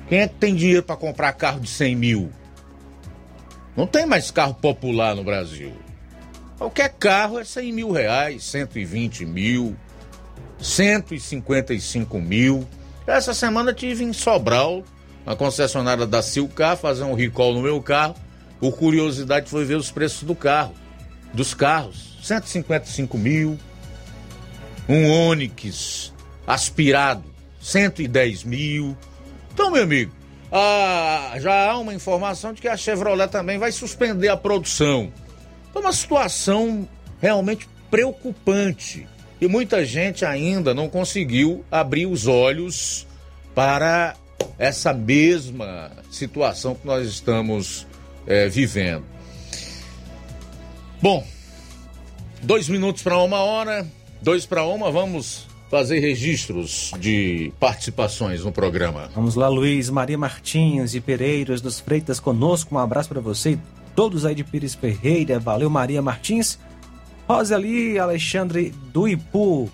[0.09, 2.33] Quem é que tem dinheiro para comprar carro de 100 mil?
[3.77, 5.73] Não tem mais carro popular no Brasil.
[6.57, 9.77] Qualquer carro é 100 mil reais, 120 mil,
[10.61, 12.67] 155 mil.
[13.07, 14.83] Essa semana tive em Sobral,
[15.25, 18.17] na concessionária da Silcar, fazer um recall no meu carro.
[18.59, 20.75] Por curiosidade foi ver os preços do carro,
[21.33, 22.19] dos carros.
[22.23, 23.59] 155 mil.
[24.89, 26.13] Um Onix
[26.47, 27.25] aspirado,
[27.61, 28.97] 110 mil.
[29.53, 30.13] Então, meu amigo,
[30.51, 35.13] ah, já há uma informação de que a Chevrolet também vai suspender a produção.
[35.75, 36.89] É uma situação
[37.21, 39.07] realmente preocupante.
[39.41, 43.07] E muita gente ainda não conseguiu abrir os olhos
[43.55, 44.17] para
[44.59, 47.87] essa mesma situação que nós estamos
[48.27, 49.05] é, vivendo.
[51.01, 51.25] Bom,
[52.43, 53.87] dois minutos para uma hora,
[54.21, 59.09] dois para uma, vamos fazer registros de participações no programa.
[59.15, 62.75] Vamos lá, Luiz Maria Martins e Pereiras dos Freitas conosco.
[62.75, 63.57] Um abraço para você
[63.95, 65.39] todos aí de Pires Ferreira.
[65.39, 66.59] Valeu, Maria Martins.
[67.29, 69.71] Roseli Alexandre do Ipu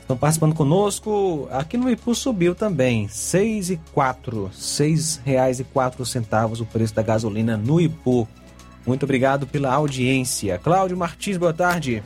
[0.00, 1.48] estão participando conosco.
[1.50, 6.94] Aqui no Ipu subiu também, seis e quatro, seis reais e quatro centavos o preço
[6.94, 8.28] da gasolina no Ipu.
[8.86, 10.58] Muito obrigado pela audiência.
[10.58, 12.02] Cláudio Martins, boa tarde.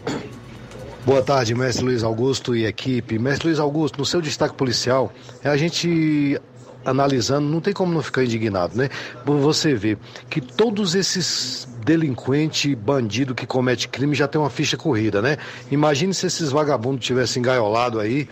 [1.04, 3.18] Boa tarde, mestre Luiz Augusto e equipe.
[3.18, 5.12] Mestre Luiz Augusto, no seu destaque policial,
[5.44, 6.40] é a gente
[6.84, 8.88] analisando, não tem como não ficar indignado, né?
[9.24, 9.98] Você vê
[10.30, 15.36] que todos esses delinquente, bandido que comete crime já tem uma ficha corrida, né?
[15.70, 18.28] Imagine se esses vagabundos tivessem engaiolado aí,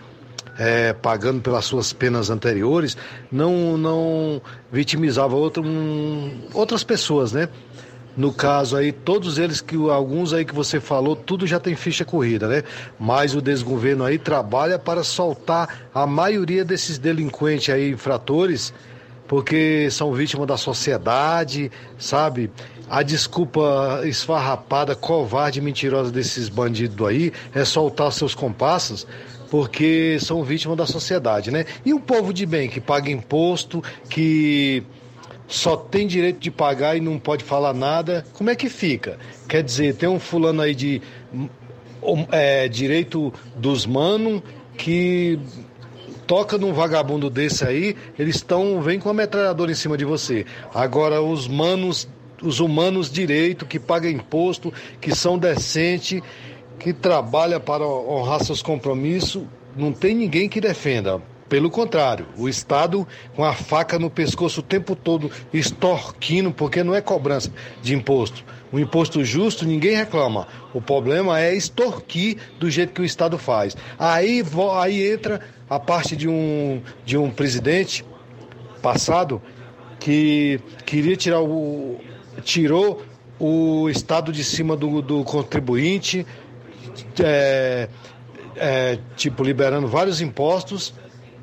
[0.57, 2.97] é, pagando pelas suas penas anteriores,
[3.31, 4.41] não não
[4.71, 7.49] vitimizava outro, um, outras pessoas, né?
[8.19, 12.03] No caso aí, todos eles que alguns aí que você falou, tudo já tem ficha
[12.03, 12.63] corrida, né?
[12.99, 18.73] Mas o desgoverno aí trabalha para soltar a maioria desses delinquentes aí, infratores,
[19.25, 22.51] porque são vítimas da sociedade, sabe?
[22.89, 29.07] A desculpa esfarrapada, covarde mentirosa desses bandidos aí é soltar seus compassos
[29.49, 31.65] porque são vítimas da sociedade, né?
[31.85, 34.83] E o povo de bem que paga imposto, que
[35.49, 39.17] só tem direito de pagar e não pode falar nada, como é que fica?
[39.47, 41.01] Quer dizer, tem um fulano aí de
[42.31, 44.41] é, direito dos manos
[44.77, 45.39] que
[46.27, 50.45] toca num vagabundo desse aí, eles estão, vem com a metralhadora em cima de você.
[50.73, 52.07] Agora, os manos
[52.41, 56.21] os humanos direito, que pagam imposto, que são decentes,
[56.79, 59.43] que trabalham para honrar seus compromissos,
[59.75, 61.21] não tem ninguém que defenda.
[61.49, 66.93] Pelo contrário, o Estado com a faca no pescoço o tempo todo, extorquindo, porque não
[66.93, 68.45] é cobrança de imposto.
[68.71, 70.47] O imposto justo ninguém reclama.
[70.75, 73.75] O problema é extorquir do jeito que o Estado faz.
[73.97, 74.43] Aí,
[74.75, 78.05] aí entra a parte de um, de um presidente
[78.79, 79.41] passado
[79.99, 81.99] que queria tirar o,
[82.43, 83.01] tirou
[83.39, 86.27] o Estado de cima do, do contribuinte,
[87.19, 87.89] é,
[88.55, 90.93] é, tipo, liberando vários impostos,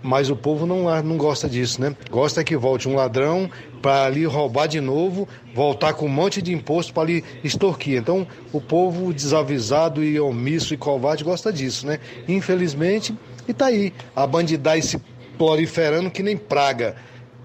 [0.03, 1.95] mas o povo não, não gosta disso, né?
[2.11, 3.51] Gosta que volte um ladrão
[3.83, 7.99] para ali roubar de novo, voltar com um monte de imposto para ali extorquir.
[7.99, 11.99] Então, o povo desavisado e omisso e covarde gosta disso, né?
[12.29, 13.15] Infelizmente,
[13.49, 15.01] e tá aí, a bandidagem se
[15.39, 16.97] proliferando que nem praga,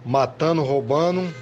[0.06, 1.34] matando, roubando,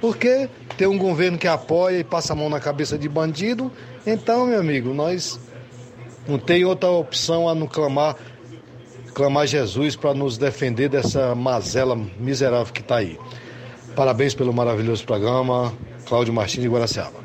[0.00, 3.72] porque tem um governo que apoia e passa a mão na cabeça de bandido.
[4.06, 5.40] Então, meu amigo, nós
[6.28, 8.16] não tem outra opção a não clamar,
[9.16, 13.18] clamar Jesus para nos defender dessa mazela miserável que está aí.
[13.94, 15.72] Parabéns pelo maravilhoso programa,
[16.04, 17.18] Cláudio Martins de Guaraciaba.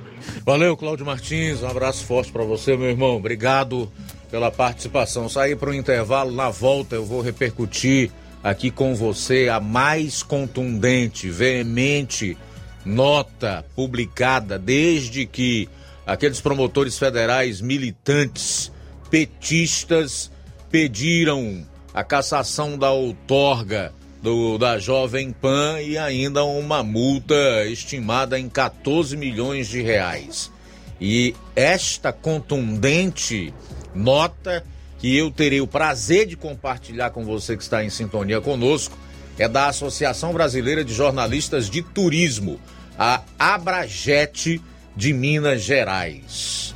[0.46, 3.18] Valeu, Cláudio Martins, um abraço forte para você, meu irmão.
[3.18, 3.92] Obrigado
[4.30, 5.28] pela participação.
[5.28, 8.10] Saí para o intervalo, na volta eu vou repercutir
[8.42, 12.38] aqui com você a mais contundente, veemente
[12.86, 15.68] nota publicada desde que
[16.08, 18.72] aqueles promotores federais militantes
[19.10, 20.32] petistas
[20.70, 28.48] pediram a cassação da outorga do, da Jovem Pan e ainda uma multa estimada em
[28.48, 30.52] 14 milhões de reais.
[31.00, 33.54] E esta contundente
[33.94, 34.64] nota
[35.00, 38.96] que eu terei o prazer de compartilhar com você que está em sintonia conosco
[39.40, 42.60] é da Associação Brasileira de Jornalistas de Turismo,
[42.98, 44.62] a Abrajet
[44.96, 46.76] de Minas Gerais.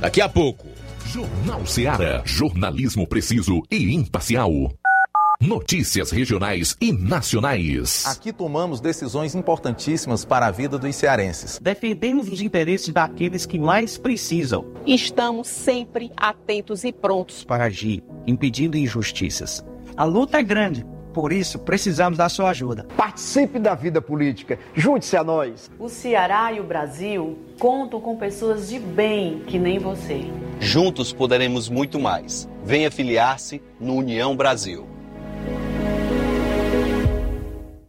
[0.00, 0.75] Daqui a pouco.
[1.16, 2.22] Jornal Seara.
[2.26, 4.50] Jornalismo preciso e imparcial.
[5.40, 8.04] Notícias regionais e nacionais.
[8.04, 11.58] Aqui tomamos decisões importantíssimas para a vida dos cearenses.
[11.58, 14.66] Defendemos os interesses daqueles que mais precisam.
[14.86, 19.64] Estamos sempre atentos e prontos para agir, impedindo injustiças.
[19.96, 20.84] A luta é grande.
[21.16, 22.86] Por isso, precisamos da sua ajuda.
[22.94, 24.58] Participe da vida política.
[24.74, 25.70] Junte-se a nós.
[25.78, 30.30] O Ceará e o Brasil contam com pessoas de bem que nem você.
[30.60, 32.46] Juntos poderemos muito mais.
[32.62, 34.86] Venha filiar-se no União Brasil.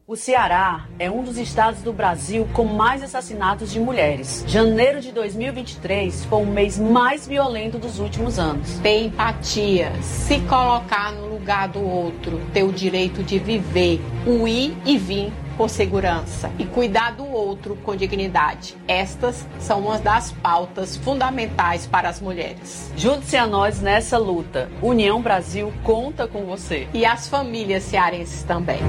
[0.10, 4.42] O Ceará é um dos estados do Brasil com mais assassinatos de mulheres.
[4.48, 8.80] Janeiro de 2023 foi o mês mais violento dos últimos anos.
[8.80, 14.78] Ter empatia, se colocar no lugar do outro, ter o direito de viver, o ir
[14.86, 18.78] e vir com segurança e cuidar do outro com dignidade.
[18.88, 22.94] Estas são uma das pautas fundamentais para as mulheres.
[22.96, 24.70] Junte-se a nós nessa luta.
[24.82, 26.88] União Brasil conta com você.
[26.94, 28.80] E as famílias cearenses também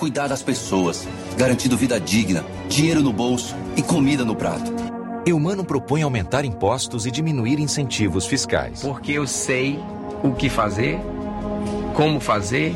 [0.00, 4.72] cuidar das pessoas, garantindo vida digna, dinheiro no bolso e comida no prato.
[5.26, 8.80] Eumano propõe aumentar impostos e diminuir incentivos fiscais.
[8.80, 9.78] Porque eu sei
[10.24, 10.98] o que fazer,
[11.94, 12.74] como fazer.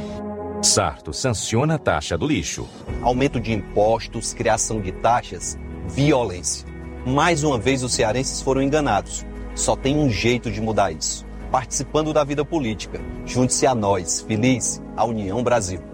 [0.63, 2.69] Sarto sanciona a taxa do lixo.
[3.01, 5.59] Aumento de impostos, criação de taxas,
[5.89, 6.69] violência.
[7.07, 9.25] Mais uma vez os cearenses foram enganados.
[9.55, 11.25] Só tem um jeito de mudar isso.
[11.51, 13.01] Participando da vida política.
[13.25, 15.94] Junte-se a nós, feliz, a União Brasil.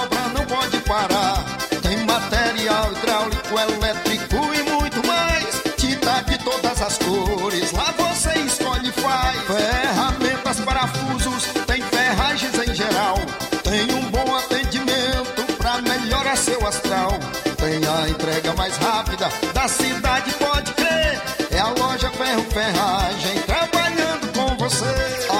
[19.53, 21.21] da cidade, pode crer.
[21.51, 24.85] É a loja Ferro Ferragem trabalhando com você.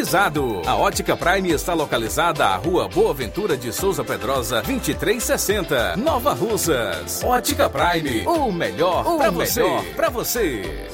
[0.01, 0.61] climatizado.
[0.65, 7.23] A Ótica Prime está localizada à Rua Boa Ventura de Souza Pedrosa, 2360, Nova Russas.
[7.23, 9.63] Ótica Prime, o melhor para você.
[9.95, 10.87] Pra você.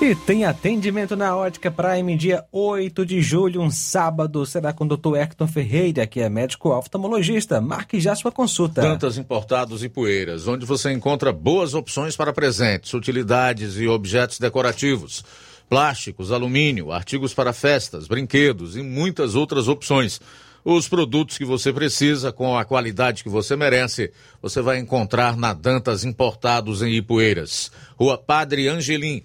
[0.00, 4.46] E tem atendimento na Ótica Prime, dia 8 de julho, um sábado.
[4.46, 5.16] Será com o Dr.
[5.16, 7.60] Hector Ferreira, que é médico oftalmologista.
[7.60, 8.80] Marque já sua consulta.
[8.80, 15.24] Tantas importados e poeiras, onde você encontra boas opções para presentes, utilidades e objetos decorativos,
[15.68, 20.20] plásticos, alumínio, artigos para festas, brinquedos e muitas outras opções.
[20.64, 24.10] Os produtos que você precisa, com a qualidade que você merece,
[24.42, 27.70] você vai encontrar na Dantas Importados em Ipueiras.
[27.96, 29.22] Rua Padre Angelim.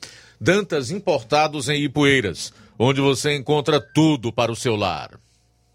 [0.45, 5.19] Dantas Importados em Ipueiras, onde você encontra tudo para o seu lar.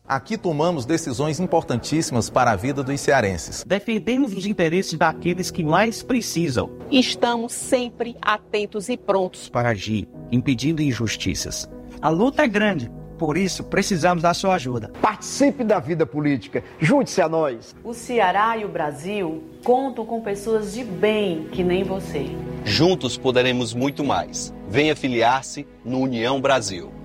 [0.08, 3.64] Aqui tomamos decisões importantíssimas para a vida dos cearenses.
[3.66, 6.70] Defendemos os interesses daqueles que mais precisam.
[6.92, 11.68] Estamos sempre atentos e prontos para agir, impedindo injustiças.
[12.00, 14.92] A luta é grande, por isso precisamos da sua ajuda.
[15.02, 17.76] Participe da vida política, junte-se a nós.
[17.84, 22.26] O Ceará e o Brasil contam com pessoas de bem que nem você.
[22.64, 24.54] Juntos poderemos muito mais.
[24.70, 26.99] Venha filiar-se no União Brasil.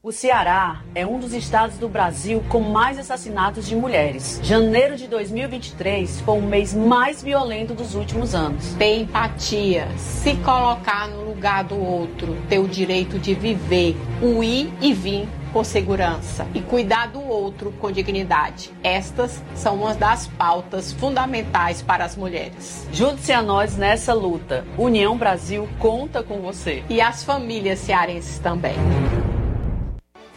[0.00, 4.40] O Ceará é um dos estados do Brasil com mais assassinatos de mulheres.
[4.44, 8.74] Janeiro de 2023 foi o mês mais violento dos últimos anos.
[8.74, 14.72] Ter empatia, se colocar no lugar do outro, ter o direito de viver, o ir
[14.80, 18.70] e vir com segurança e cuidar do outro com dignidade.
[18.84, 22.86] Estas são uma das pautas fundamentais para as mulheres.
[22.92, 24.64] Junte-se a nós nessa luta.
[24.78, 26.84] União Brasil conta com você.
[26.88, 28.76] E as famílias cearenses também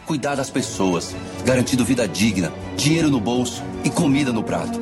[0.06, 4.80] cuidar das pessoas, garantindo vida digna, dinheiro no bolso e comida no prato.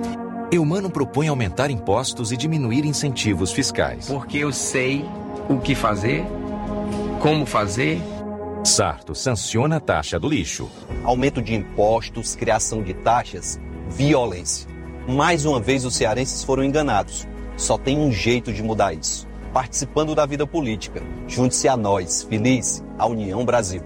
[0.53, 4.07] Eumano propõe aumentar impostos e diminuir incentivos fiscais.
[4.09, 5.05] Porque eu sei
[5.49, 6.25] o que fazer,
[7.21, 8.03] como fazer.
[8.65, 10.69] Sarto sanciona a taxa do lixo.
[11.05, 14.69] Aumento de impostos, criação de taxas, violência.
[15.09, 17.27] Mais uma vez os cearenses foram enganados.
[17.57, 19.29] Só tem um jeito de mudar isso.
[19.53, 21.03] Participando da vida política.
[21.29, 23.83] Junte-se a nós, feliz, a União Brasil.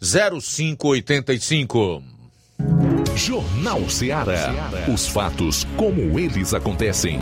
[0.00, 2.02] 0585.
[3.16, 4.52] Jornal Ceará.
[4.92, 7.20] Os fatos como eles acontecem.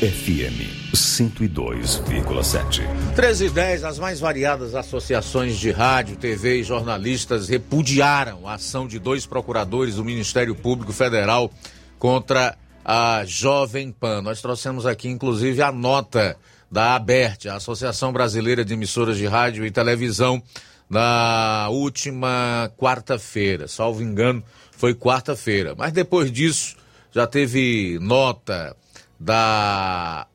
[0.00, 2.82] FM 102,7.
[3.14, 8.88] 13 e 10, as mais variadas associações de rádio, TV e jornalistas repudiaram a ação
[8.88, 11.52] de dois procuradores do Ministério Público Federal
[11.98, 14.22] contra a Jovem Pan.
[14.22, 16.36] Nós trouxemos aqui, inclusive, a nota
[16.70, 20.42] da ABERT, a Associação Brasileira de Emissoras de Rádio e Televisão,
[20.88, 23.66] na última quarta-feira.
[23.66, 24.42] Salvo engano,
[24.72, 25.74] foi quarta-feira.
[25.76, 26.76] Mas depois disso,
[27.12, 28.76] já teve nota
[29.18, 30.26] da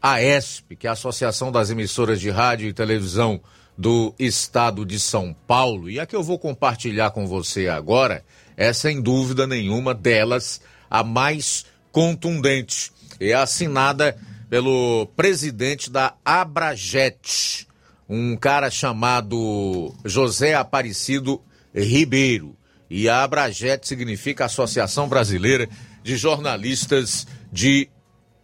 [0.00, 3.40] AESP, que é a Associação das Emissoras de Rádio e Televisão
[3.76, 5.90] do Estado de São Paulo.
[5.90, 8.24] E a que eu vou compartilhar com você agora
[8.56, 12.92] é, sem dúvida nenhuma, delas a mais contundente.
[13.18, 14.16] É assinada
[14.50, 17.68] pelo presidente da Abrajet,
[18.08, 21.40] um cara chamado José Aparecido
[21.72, 22.56] Ribeiro.
[22.90, 25.68] E a Abrajet significa Associação Brasileira
[26.02, 27.88] de Jornalistas de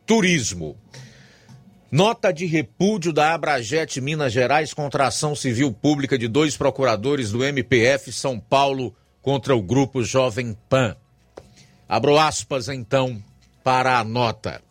[0.06, 0.76] Turismo.
[1.90, 7.44] Nota de repúdio da Abrajet Minas Gerais contra ação civil pública de dois procuradores do
[7.44, 10.96] MPF São Paulo contra o grupo Jovem Pan.
[11.88, 13.20] Abro aspas então
[13.64, 14.65] para a nota.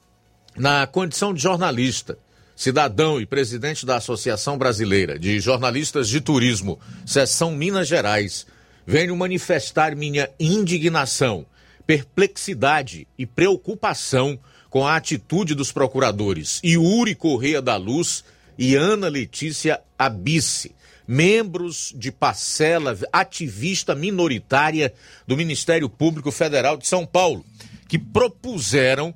[0.57, 2.17] Na condição de jornalista,
[2.55, 8.47] cidadão e presidente da Associação Brasileira de Jornalistas de Turismo, seção Minas Gerais,
[8.87, 11.45] venho manifestar minha indignação,
[11.85, 14.39] perplexidade e preocupação
[14.69, 18.23] com a atitude dos procuradores Yuri Correia da Luz
[18.57, 20.73] e Ana Letícia Abisse,
[21.05, 24.93] membros de parcela ativista minoritária
[25.27, 27.45] do Ministério Público Federal de São Paulo,
[27.89, 29.13] que propuseram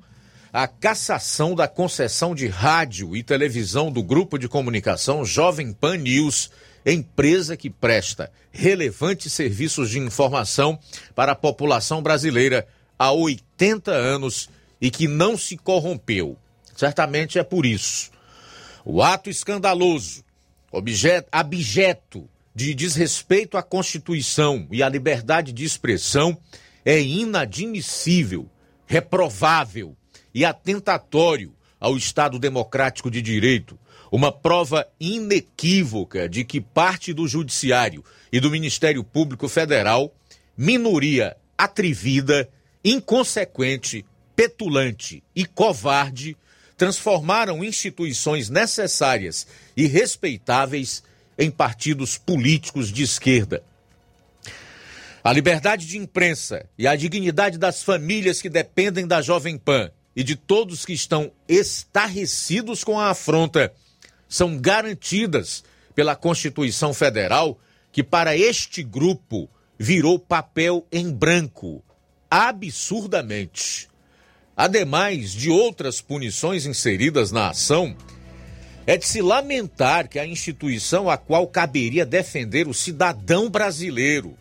[0.52, 6.50] a cassação da concessão de rádio e televisão do grupo de comunicação Jovem Pan News,
[6.84, 10.78] empresa que presta relevantes serviços de informação
[11.14, 12.66] para a população brasileira
[12.98, 16.36] há 80 anos e que não se corrompeu.
[16.74, 18.10] Certamente é por isso.
[18.84, 20.24] O ato escandaloso,
[20.72, 26.36] objeto, abjeto de desrespeito à Constituição e à liberdade de expressão
[26.84, 28.48] é inadmissível,
[28.86, 29.96] reprovável
[30.34, 33.78] e atentatório ao Estado Democrático de Direito,
[34.12, 40.12] uma prova inequívoca de que parte do Judiciário e do Ministério Público Federal,
[40.56, 42.48] minoria atrevida,
[42.84, 44.04] inconsequente,
[44.34, 46.36] petulante e covarde
[46.76, 51.02] transformaram instituições necessárias e respeitáveis
[51.38, 53.62] em partidos políticos de esquerda.
[55.22, 60.22] A liberdade de imprensa e a dignidade das famílias que dependem da Jovem Pan e
[60.22, 63.72] de todos que estão estarrecidos com a afronta
[64.28, 67.58] são garantidas pela Constituição Federal,
[67.92, 69.48] que para este grupo
[69.78, 71.82] virou papel em branco,
[72.30, 73.88] absurdamente.
[74.56, 77.96] Ademais de outras punições inseridas na ação,
[78.86, 84.36] é de se lamentar que a instituição a qual caberia defender o cidadão brasileiro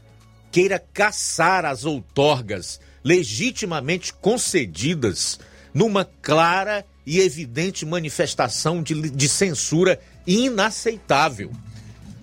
[0.51, 5.39] queira caçar as outorgas legitimamente concedidas
[5.73, 11.51] numa clara e evidente manifestação de, de censura inaceitável.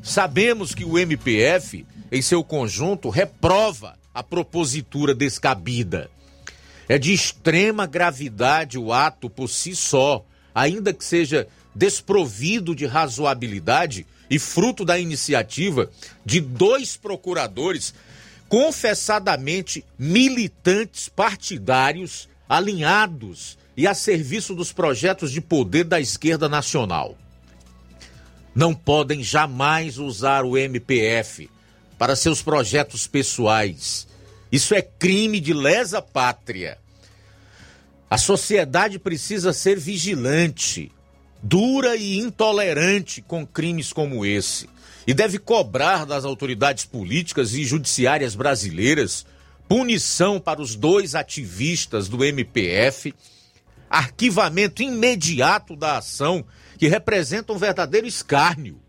[0.03, 6.09] Sabemos que o MPF, em seu conjunto, reprova a propositura descabida.
[6.89, 10.25] É de extrema gravidade o ato por si só,
[10.55, 15.91] ainda que seja desprovido de razoabilidade e fruto da iniciativa
[16.25, 17.93] de dois procuradores
[18.49, 27.17] confessadamente militantes partidários alinhados e a serviço dos projetos de poder da esquerda nacional.
[28.55, 31.51] Não podem jamais usar o MPF
[31.99, 34.07] para seus projetos pessoais
[34.51, 36.79] isso é crime de lesa pátria.
[38.09, 40.93] A sociedade precisa ser vigilante,
[41.43, 44.69] dura e intolerante com crimes como esse.
[45.07, 49.27] E deve cobrar das autoridades políticas e judiciárias brasileiras
[49.69, 53.15] punição para os dois ativistas do MPF,
[53.89, 56.45] arquivamento imediato da ação,
[56.79, 58.81] que representa um verdadeiro escárnio.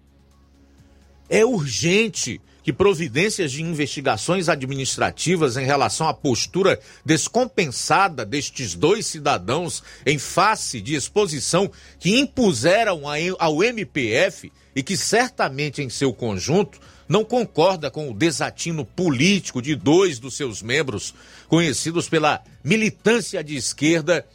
[1.30, 9.82] É urgente que providências de investigações administrativas em relação à postura descompensada destes dois cidadãos
[10.05, 13.03] em face de exposição que impuseram
[13.39, 16.78] ao MPF e que certamente em seu conjunto
[17.08, 21.14] não concorda com o desatino político de dois dos seus membros,
[21.47, 24.26] conhecidos pela militância de esquerda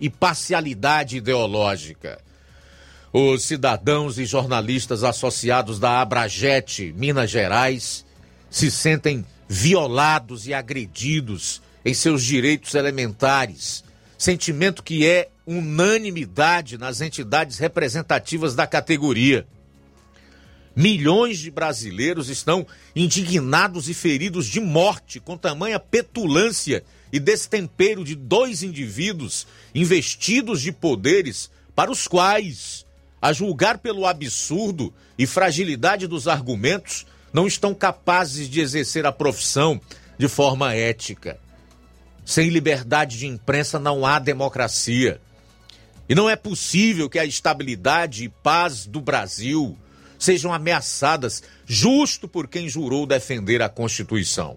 [0.00, 2.18] e parcialidade ideológica.
[3.12, 8.04] Os cidadãos e jornalistas associados da Abrajet, Minas Gerais,
[8.50, 13.84] se sentem violados e agredidos em seus direitos elementares,
[14.16, 19.46] sentimento que é unanimidade nas entidades representativas da categoria.
[20.74, 22.66] Milhões de brasileiros estão
[22.96, 30.72] indignados e feridos de morte com tamanha petulância e destempero de dois indivíduos investidos de
[30.72, 32.86] poderes para os quais
[33.22, 39.80] a julgar pelo absurdo e fragilidade dos argumentos, não estão capazes de exercer a profissão
[40.18, 41.38] de forma ética.
[42.24, 45.20] Sem liberdade de imprensa não há democracia.
[46.08, 49.78] E não é possível que a estabilidade e paz do Brasil
[50.22, 54.56] sejam ameaçadas justo por quem jurou defender a Constituição.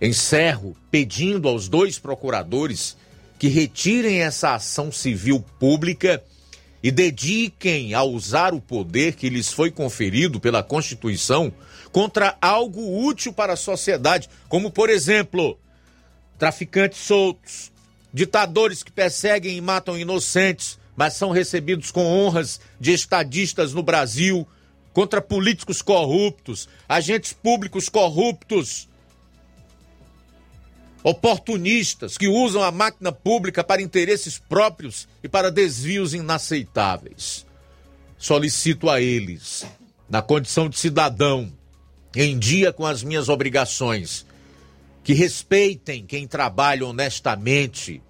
[0.00, 2.96] Encerro pedindo aos dois procuradores
[3.38, 6.22] que retirem essa ação civil pública
[6.80, 11.52] e dediquem a usar o poder que lhes foi conferido pela Constituição
[11.90, 15.58] contra algo útil para a sociedade, como, por exemplo,
[16.38, 17.72] traficantes soltos,
[18.12, 24.46] ditadores que perseguem e matam inocentes, mas são recebidos com honras de estadistas no Brasil,
[24.92, 28.88] contra políticos corruptos, agentes públicos corruptos,
[31.02, 37.44] oportunistas que usam a máquina pública para interesses próprios e para desvios inaceitáveis.
[38.16, 39.66] Solicito a eles,
[40.08, 41.52] na condição de cidadão,
[42.14, 44.24] em dia com as minhas obrigações,
[45.02, 48.00] que respeitem quem trabalha honestamente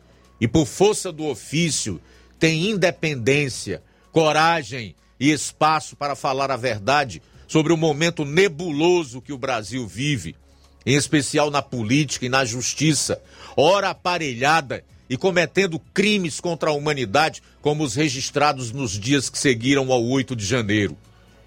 [0.41, 2.01] e, por força do ofício,
[2.45, 9.39] tem independência, coragem e espaço para falar a verdade sobre o momento nebuloso que o
[9.39, 10.37] Brasil vive
[10.85, 13.19] em especial na política e na justiça,
[13.57, 19.91] ora aparelhada e cometendo crimes contra a humanidade, como os registrados nos dias que seguiram
[19.91, 20.99] ao 8 de janeiro.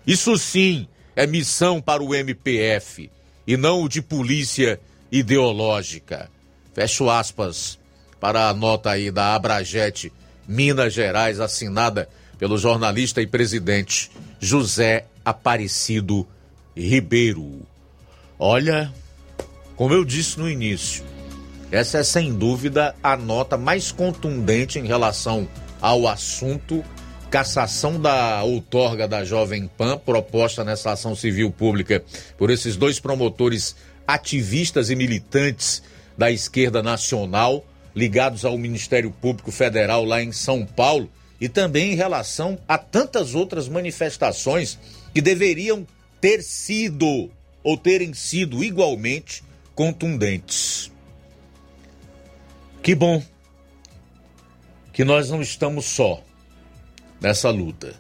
[0.08, 3.12] Isso sim é missão para o MPF
[3.46, 6.28] e não o de polícia ideológica.
[6.74, 7.78] Fecho aspas
[8.20, 10.12] para a nota aí da Abrajete,
[10.48, 12.08] Minas Gerais, assinada
[12.38, 16.28] pelo jornalista e presidente José Aparecido
[16.76, 17.62] Ribeiro.
[18.40, 18.94] Olha,
[19.76, 21.04] como eu disse no início,
[21.72, 25.48] essa é sem dúvida a nota mais contundente em relação
[25.82, 26.84] ao assunto
[27.30, 32.04] cassação da outorga da Jovem Pan, proposta nessa ação civil pública
[32.38, 33.76] por esses dois promotores
[34.08, 35.84] ativistas e militantes
[36.18, 37.66] da esquerda nacional,
[37.98, 41.10] ligados ao Ministério Público Federal lá em São Paulo,
[41.42, 44.78] e também em relação a tantas outras manifestações
[45.14, 45.86] que deveriam
[46.22, 47.32] ter sido
[47.64, 49.44] ou terem sido igualmente
[49.74, 50.92] contundentes.
[52.84, 53.22] Que bom
[54.94, 56.24] que nós não estamos só
[57.20, 57.96] nessa luta.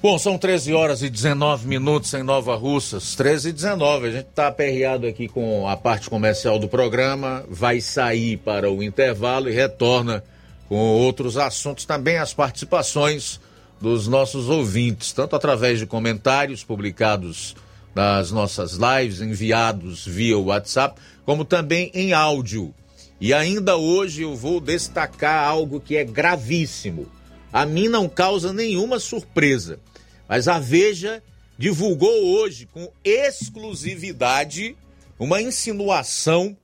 [0.00, 4.06] Bom, são 13 horas e 19 minutos em Nova Russas, 13 e 19.
[4.06, 8.80] A gente está aperreado aqui com a parte comercial do programa, vai sair para o
[8.80, 10.22] intervalo e retorna
[10.68, 13.40] com outros assuntos, também as participações
[13.80, 17.56] dos nossos ouvintes, tanto através de comentários publicados
[17.92, 22.72] das nossas lives enviados via WhatsApp, como também em áudio.
[23.20, 27.08] E ainda hoje eu vou destacar algo que é gravíssimo.
[27.52, 29.80] A mim não causa nenhuma surpresa,
[30.28, 31.22] mas a Veja
[31.56, 34.76] divulgou hoje com exclusividade
[35.18, 36.56] uma insinuação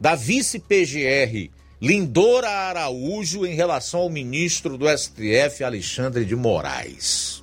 [0.00, 1.50] da vice-PGR
[1.80, 7.36] Lindora Araújo em relação ao ministro do STF Alexandre de Moraes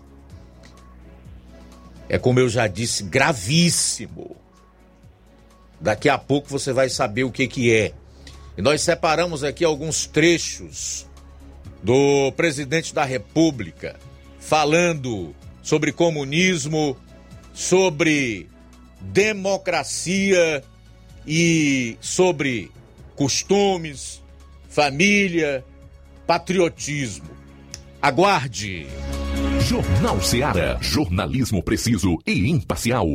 [2.14, 4.36] é como eu já disse, gravíssimo.
[5.80, 7.92] Daqui a pouco você vai saber o que, que é.
[8.56, 11.08] E nós separamos aqui alguns trechos
[11.84, 14.00] do presidente da República
[14.40, 16.98] falando sobre comunismo,
[17.54, 18.50] sobre
[19.02, 20.64] democracia
[21.28, 22.72] e sobre
[23.16, 24.22] costumes,
[24.70, 25.64] família,
[26.26, 27.30] patriotismo.
[28.02, 28.88] Aguarde!
[29.62, 30.78] Jornal Seara.
[30.82, 33.08] Jornalismo preciso e imparcial.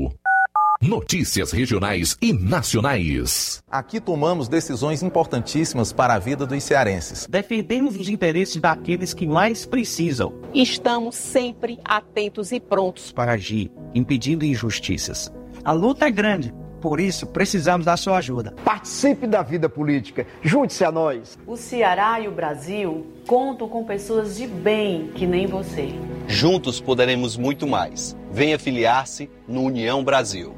[0.81, 3.65] Notícias regionais e nacionais.
[3.69, 7.27] Aqui tomamos decisões importantíssimas para a vida dos cearenses.
[7.29, 10.33] Defendemos os interesses daqueles que mais precisam.
[10.55, 15.33] Estamos sempre atentos e prontos para agir, impedindo injustiças.
[15.65, 18.55] A luta é grande por isso, precisamos da sua ajuda.
[18.65, 20.25] Participe da vida política.
[20.43, 21.37] Junte-se a nós.
[21.45, 25.89] O Ceará e o Brasil contam com pessoas de bem que nem você.
[26.29, 28.17] Juntos poderemos muito mais.
[28.31, 30.55] Venha filiar-se no União Brasil.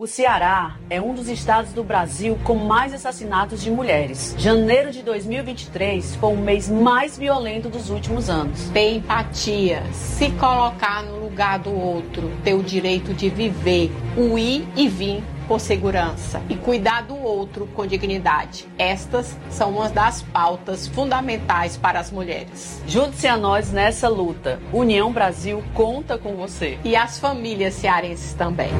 [0.00, 4.34] O Ceará é um dos estados do Brasil com mais assassinatos de mulheres.
[4.38, 8.70] Janeiro de 2023 foi o mês mais violento dos últimos anos.
[8.70, 14.66] Ter empatia, se colocar no lugar do outro, ter o direito de viver, o ir
[14.74, 18.66] e vir por segurança e cuidar do outro com dignidade.
[18.78, 22.82] Estas são uma das pautas fundamentais para as mulheres.
[22.86, 24.58] Junte-se a nós nessa luta.
[24.72, 26.78] União Brasil conta com você.
[26.84, 28.70] E as famílias cearenses também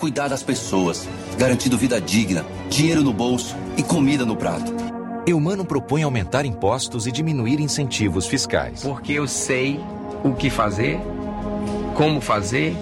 [0.00, 1.06] cuidar das pessoas,
[1.38, 4.72] garantindo vida digna, dinheiro no bolso e comida no prato.
[5.26, 8.82] Eumano propõe aumentar impostos e diminuir incentivos fiscais.
[8.82, 9.78] Porque eu sei
[10.24, 10.98] o que fazer,
[11.94, 12.74] como fazer.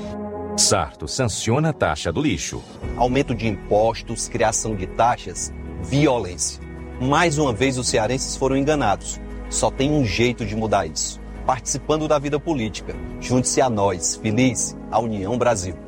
[0.57, 2.63] Sarto sanciona a taxa do lixo.
[2.97, 6.63] Aumento de impostos, criação de taxas, violência.
[7.01, 9.21] Mais uma vez os cearenses foram enganados.
[9.51, 11.21] Só tem um jeito de mudar isso.
[11.45, 12.95] Participando da vida política.
[13.21, 15.88] Junte-se a nós, feliz, a União Brasil.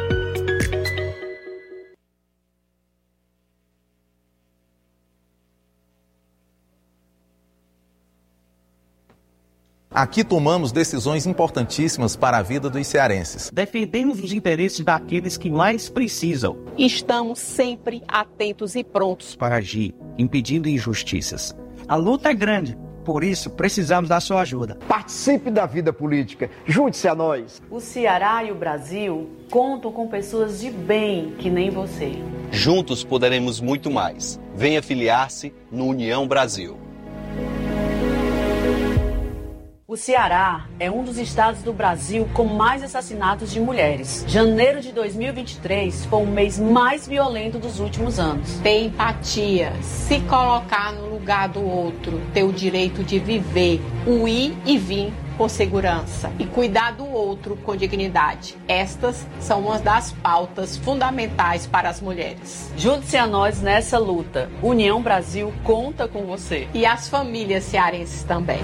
[9.93, 13.51] Aqui tomamos decisões importantíssimas para a vida dos cearenses.
[13.53, 16.57] Defendemos os interesses daqueles que mais precisam.
[16.77, 21.53] Estamos sempre atentos e prontos para agir, impedindo injustiças.
[21.89, 24.79] A luta é grande, por isso precisamos da sua ajuda.
[24.87, 27.61] Participe da vida política, junte-se a nós.
[27.69, 32.13] O Ceará e o Brasil contam com pessoas de bem que nem você.
[32.49, 34.39] Juntos poderemos muito mais.
[34.55, 36.79] Venha filiar-se no União Brasil.
[39.91, 44.23] O Ceará é um dos estados do Brasil com mais assassinatos de mulheres.
[44.25, 48.57] Janeiro de 2023 foi o mês mais violento dos últimos anos.
[48.63, 54.57] Ter empatia, se colocar no lugar do outro, ter o direito de viver, o ir
[54.65, 58.55] e vir com segurança e cuidar do outro com dignidade.
[58.69, 62.71] Estas são uma das pautas fundamentais para as mulheres.
[62.77, 64.49] Junte-se a nós nessa luta.
[64.63, 66.69] União Brasil conta com você.
[66.73, 68.61] E as famílias cearenses também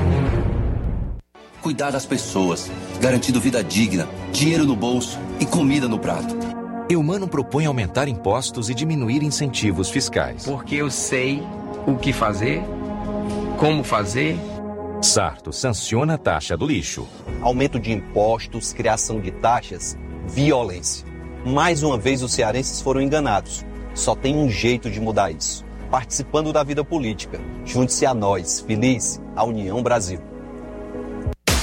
[1.67, 2.71] cuidar das pessoas,
[3.01, 6.33] garantindo vida digna, dinheiro no bolso e comida no prato.
[6.89, 10.45] Eumano propõe aumentar impostos e diminuir incentivos fiscais.
[10.45, 11.43] Porque eu sei
[11.85, 12.63] o que fazer,
[13.59, 14.39] como fazer.
[15.01, 17.05] Sarto sanciona a taxa do lixo.
[17.41, 21.05] Aumento de impostos, criação de taxas, violência.
[21.45, 23.65] Mais uma vez os cearenses foram enganados.
[23.93, 25.65] Só tem um jeito de mudar isso.
[25.91, 27.41] Participando da vida política.
[27.65, 30.36] Junte-se a nós, feliz, a União Brasil.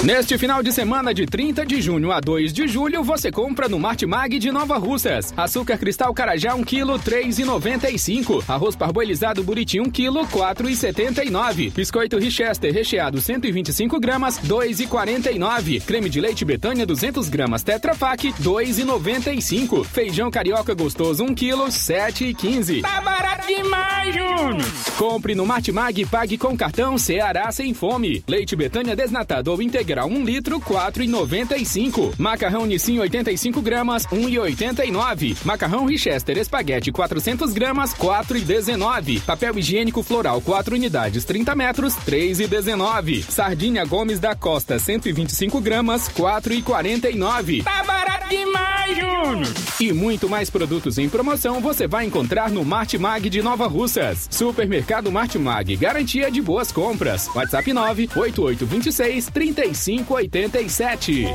[0.05, 3.78] Neste final de semana de 30 de junho a 2 de julho, você compra no
[3.78, 5.32] Martimag de Nova Russas.
[5.35, 8.44] Açúcar cristal carajá 1 kg 3,95.
[8.47, 11.72] Arroz parboilizado buriti 1 kg 4,79.
[11.72, 15.82] Biscoito Richester recheado 125 gramas 2,49.
[15.82, 19.86] Creme de leite Betânia 200 gramas Tetra Pak 2,95.
[19.86, 22.82] Feijão carioca gostoso 1 kg 7,15.
[22.82, 24.68] Tá barato demais, Júnior!
[24.98, 28.22] Compre no Martimag e pague com cartão Ceará sem fome.
[28.28, 32.15] Leite Betânia desnatado ou integral integral 1 litro, 4,95.
[32.19, 35.37] Macarrão Nissin 85 gramas, 1,89.
[35.45, 39.21] Macarrão Richester Espaguete 400 gramas, 4,19.
[39.23, 43.23] Papel higiênico floral 4 unidades, 30 metros, 3,19.
[43.23, 47.62] Sardinha Gomes da Costa 125 gramas, 4,49.
[47.62, 49.55] Tá barato demais, Júnior!
[49.81, 54.29] E muito mais produtos em promoção você vai encontrar no Martimag de Nova Russas.
[54.31, 57.29] Supermercado Martimag, garantia de boas compras.
[57.35, 61.27] WhatsApp 98826 35 3587.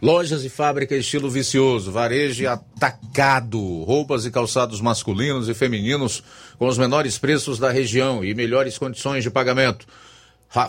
[0.00, 6.22] Lojas e fábricas estilo vicioso, varejo atacado, roupas e calçados masculinos e femininos
[6.58, 9.84] com os menores preços da região e melhores condições de pagamento.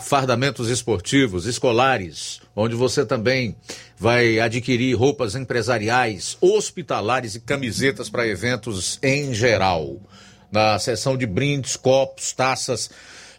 [0.02, 3.54] fardamentos esportivos, escolares, onde você também
[3.96, 10.00] vai adquirir roupas empresariais, hospitalares e camisetas para eventos em geral.
[10.54, 12.88] Na seção de brindes, copos, taças,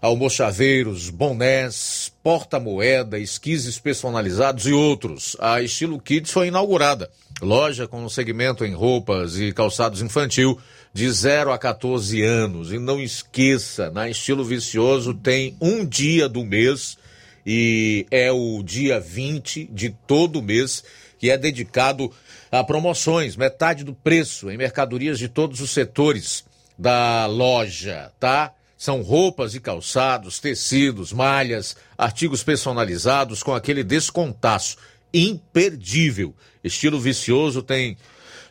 [0.02, 5.38] almochaveiros, bonés, porta-moeda, esquises personalizados e outros.
[5.40, 7.10] A Estilo Kids foi inaugurada.
[7.42, 10.60] Loja com segmento em roupas e calçados infantil
[10.94, 12.74] de 0 a 14 anos.
[12.74, 16.98] E não esqueça, na Estilo Vicioso tem um dia do mês
[17.46, 20.84] e é o dia 20 de todo mês
[21.18, 22.12] que é dedicado
[22.52, 26.44] a promoções, metade do preço em mercadorias de todos os setores
[26.78, 28.54] da loja, tá?
[28.78, 34.78] São roupas e calçados, tecidos, malhas, artigos personalizados com aquele descontaço
[35.14, 36.36] imperdível.
[36.64, 37.98] Estilo vicioso tem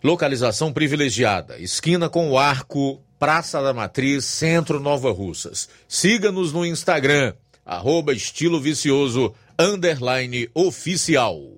[0.04, 5.66] Localização privilegiada: esquina com o Arco, Praça da Matriz, Centro Nova Russas.
[5.88, 7.32] Siga-nos no Instagram,
[7.64, 11.53] arroba estilo vicioso, underline oficial.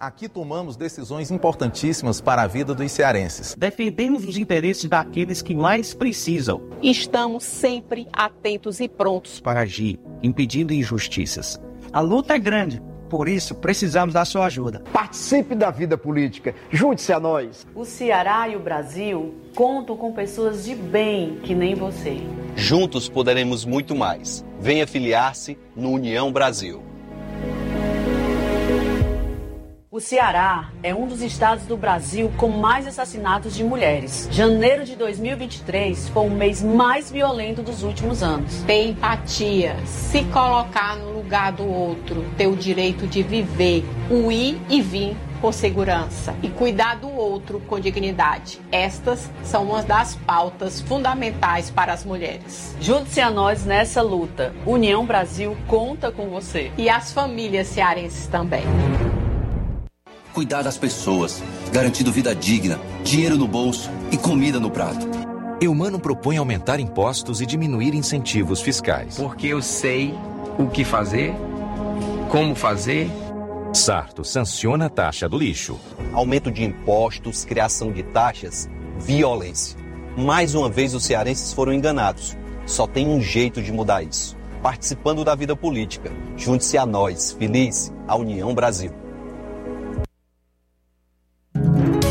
[0.00, 3.54] Aqui tomamos decisões importantíssimas para a vida dos cearenses.
[3.54, 6.62] Defendemos os interesses daqueles que mais precisam.
[6.82, 11.60] Estamos sempre atentos e prontos para agir, impedindo injustiças.
[11.92, 14.82] A luta é grande por isso, precisamos da sua ajuda.
[14.92, 16.54] Participe da vida política.
[16.70, 17.66] Junte-se a nós.
[17.74, 22.18] O Ceará e o Brasil contam com pessoas de bem que nem você.
[22.54, 24.46] Juntos poderemos muito mais.
[24.60, 26.89] Venha filiar-se no União Brasil.
[29.92, 34.28] O Ceará é um dos estados do Brasil com mais assassinatos de mulheres.
[34.30, 38.62] Janeiro de 2023 foi o mês mais violento dos últimos anos.
[38.62, 44.60] Ter empatia, se colocar no lugar do outro, ter o direito de viver, o ir
[44.68, 48.60] e vir por segurança e cuidar do outro com dignidade.
[48.70, 52.76] Estas são uma das pautas fundamentais para as mulheres.
[52.80, 54.54] Junte-se a nós nessa luta.
[54.64, 56.70] União Brasil conta com você.
[56.78, 58.62] E as famílias cearenses também
[60.30, 61.42] cuidar das pessoas,
[61.72, 65.06] garantindo vida digna, dinheiro no bolso e comida no prato.
[65.60, 69.16] Eumano propõe aumentar impostos e diminuir incentivos fiscais.
[69.16, 70.14] Porque eu sei
[70.58, 71.34] o que fazer,
[72.30, 73.10] como fazer.
[73.72, 75.78] Sarto sanciona a taxa do lixo.
[76.12, 79.78] Aumento de impostos, criação de taxas, violência.
[80.16, 82.36] Mais uma vez os cearenses foram enganados.
[82.66, 84.36] Só tem um jeito de mudar isso.
[84.62, 86.10] Participando da vida política.
[86.36, 88.92] Junte-se a nós, feliz, a União Brasil.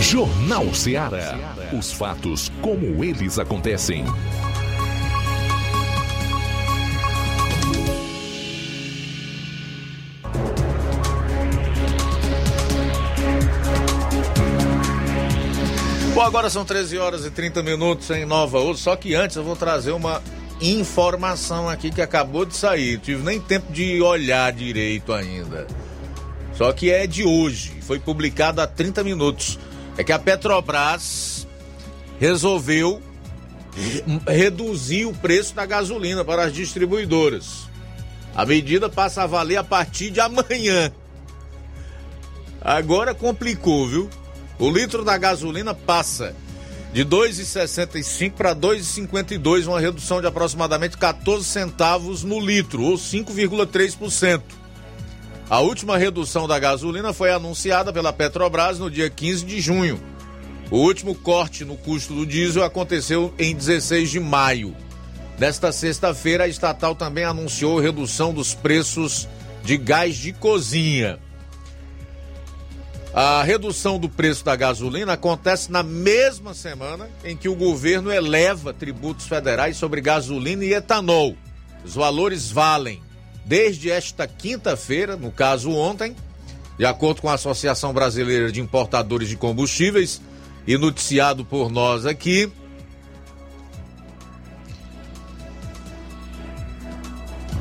[0.02, 1.38] Jornal Ceará.
[1.78, 4.06] Os fatos como eles acontecem.
[16.14, 18.78] Bom, agora são 13 horas e 30 minutos em Nova Ouro.
[18.78, 20.22] Só que antes eu vou trazer uma
[20.62, 23.00] informação aqui que acabou de sair.
[23.00, 25.68] Tive nem tempo de olhar direito ainda.
[26.54, 27.80] Só que é de hoje.
[27.82, 29.60] Foi publicado há 30 minutos
[30.00, 31.46] é que a Petrobras
[32.22, 33.02] resolveu
[34.26, 37.68] reduzir o preço da gasolina para as distribuidoras.
[38.34, 40.90] A medida passa a valer a partir de amanhã.
[42.62, 44.10] Agora complicou, viu?
[44.58, 46.34] O litro da gasolina passa
[46.94, 54.59] de 2,65 para 2,52, uma redução de aproximadamente 14 centavos no litro, ou 5,3%.
[55.50, 60.00] A última redução da gasolina foi anunciada pela Petrobras no dia 15 de junho.
[60.70, 64.78] O último corte no custo do diesel aconteceu em 16 de maio.
[65.40, 69.28] Nesta sexta-feira, a estatal também anunciou redução dos preços
[69.64, 71.18] de gás de cozinha.
[73.12, 78.72] A redução do preço da gasolina acontece na mesma semana em que o governo eleva
[78.72, 81.36] tributos federais sobre gasolina e etanol.
[81.84, 83.02] Os valores valem
[83.50, 86.16] desde esta quinta-feira, no caso ontem,
[86.78, 90.22] de acordo com a Associação Brasileira de Importadores de Combustíveis
[90.68, 92.52] e noticiado por nós aqui.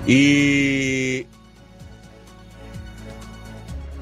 [0.06, 1.26] E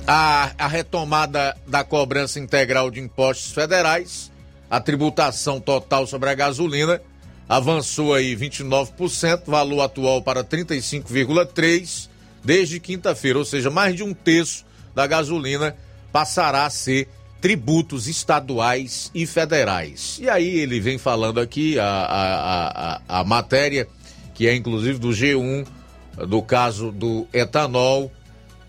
[0.08, 4.32] a, a, retomada da cobrança integral de impostos federais,
[4.68, 7.00] a tributação total sobre a gasolina
[7.48, 12.08] avançou aí 29%, valor atual para 35,3
[12.44, 14.64] desde quinta-feira, ou seja, mais de um terço
[14.94, 15.76] da gasolina
[16.12, 17.08] passará a ser
[17.40, 20.18] tributos estaduais e federais.
[20.20, 23.86] E aí ele vem falando aqui a, a, a, a matéria,
[24.32, 25.66] que é inclusive do G1,
[26.26, 28.10] do caso do etanol,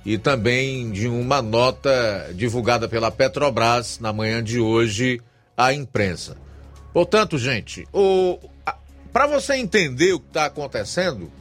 [0.05, 5.21] e também de uma nota divulgada pela Petrobras na manhã de hoje
[5.55, 6.37] à imprensa.
[6.93, 8.39] Portanto, gente, o,
[9.11, 11.31] para você entender o que está acontecendo,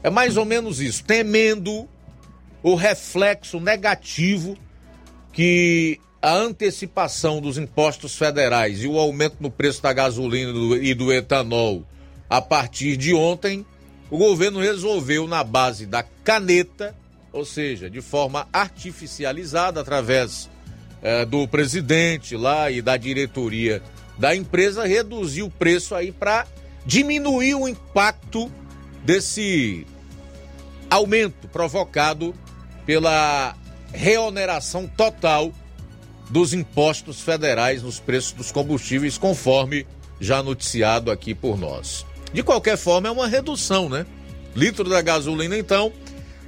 [0.00, 1.88] É mais ou menos isso, temendo
[2.62, 4.56] o reflexo negativo
[5.32, 11.12] que a antecipação dos impostos federais e o aumento no preço da gasolina e do
[11.12, 11.84] etanol
[12.28, 13.64] a partir de ontem,
[14.10, 16.94] o governo resolveu, na base da caneta,
[17.32, 20.48] ou seja, de forma artificializada, através
[21.02, 23.82] eh, do presidente lá e da diretoria
[24.18, 26.46] da empresa, reduzir o preço aí para
[26.88, 28.50] diminuir o impacto
[29.04, 29.86] desse
[30.88, 32.34] aumento provocado
[32.86, 33.54] pela
[33.92, 35.52] reoneração total
[36.30, 39.86] dos impostos federais nos preços dos combustíveis, conforme
[40.18, 42.06] já noticiado aqui por nós.
[42.32, 44.06] De qualquer forma, é uma redução, né?
[44.56, 45.92] Litro da gasolina, então,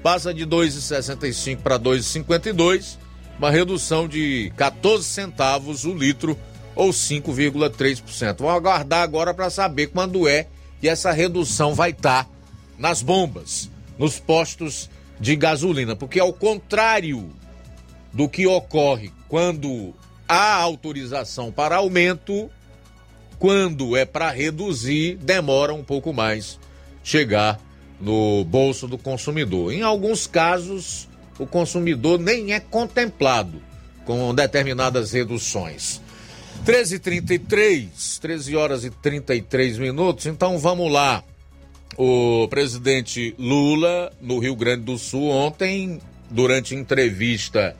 [0.02, 2.96] passa de 2,65 para 2,52,
[3.38, 6.38] uma redução de 14 centavos o litro
[6.80, 8.38] ou 5,3%.
[8.38, 10.46] Vamos aguardar agora para saber quando é
[10.80, 12.30] que essa redução vai estar tá
[12.78, 14.88] nas bombas, nos postos
[15.20, 17.30] de gasolina, porque ao contrário
[18.14, 19.94] do que ocorre quando
[20.26, 22.50] há autorização para aumento,
[23.38, 26.58] quando é para reduzir, demora um pouco mais
[27.04, 27.60] chegar
[28.00, 29.70] no bolso do consumidor.
[29.70, 31.06] Em alguns casos,
[31.38, 33.60] o consumidor nem é contemplado
[34.06, 36.00] com determinadas reduções.
[36.64, 41.24] 13h33, 13 horas e 33 minutos, então vamos lá.
[41.96, 46.00] O presidente Lula, no Rio Grande do Sul, ontem,
[46.30, 47.74] durante entrevista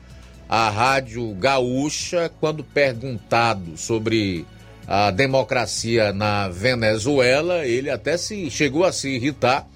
[0.49, 4.45] à Rádio Gaúcha, quando perguntado sobre
[4.87, 9.67] a democracia na Venezuela, ele até se chegou a se irritar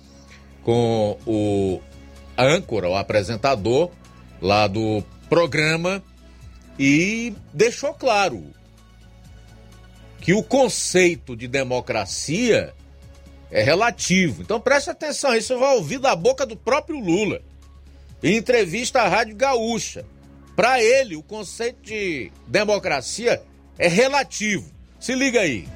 [0.63, 1.79] com o
[2.37, 3.91] âncora, o apresentador
[4.41, 6.03] lá do programa
[6.77, 8.54] e deixou claro
[10.25, 12.73] que o conceito de democracia
[13.51, 14.41] é relativo.
[14.41, 17.43] Então preste atenção, isso vai ouvir da boca do próprio Lula.
[18.23, 20.03] Em entrevista à Rádio Gaúcha.
[20.55, 23.39] Para ele, o conceito de democracia
[23.77, 24.71] é relativo.
[24.99, 25.67] Se liga aí.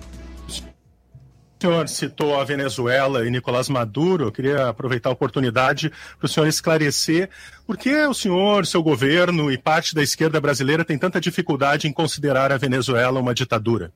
[0.48, 4.24] O senhor citou a Venezuela e Nicolás Maduro.
[4.24, 7.30] Eu queria aproveitar a oportunidade para o senhor esclarecer
[7.68, 11.94] por que o senhor, seu governo e parte da esquerda brasileira tem tanta dificuldade em
[11.94, 13.94] considerar a Venezuela uma ditadura.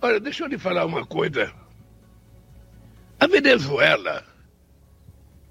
[0.00, 1.52] Olha, deixa eu lhe falar uma coisa.
[3.18, 4.24] A Venezuela,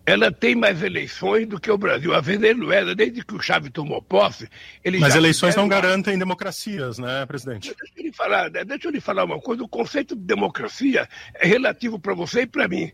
[0.05, 2.13] ela tem mais eleições do que o Brasil.
[2.13, 4.47] A Venezuela, desde que o Chávez tomou posse,
[4.81, 7.75] ele Mas eleições não garantem democracias, né, presidente?
[7.77, 9.63] Deixa eu lhe falar, né, deixa eu lhe falar uma coisa.
[9.63, 12.89] O conceito de democracia é relativo para você e para mim.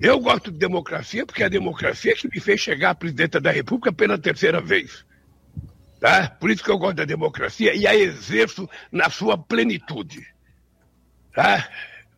[0.00, 3.50] Eu gosto de democracia porque é a democracia que me fez chegar à presidenta da
[3.50, 5.04] República pela terceira vez.
[6.00, 6.30] Tá?
[6.30, 10.35] Por isso que eu gosto da democracia e a exerço na sua plenitude.
[11.36, 11.68] Tá?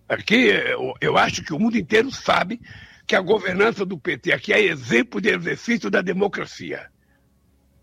[0.08, 2.60] Aqui eu, eu acho que o mundo inteiro sabe
[3.04, 6.88] que a governança do PT aqui é exemplo de exercício da democracia.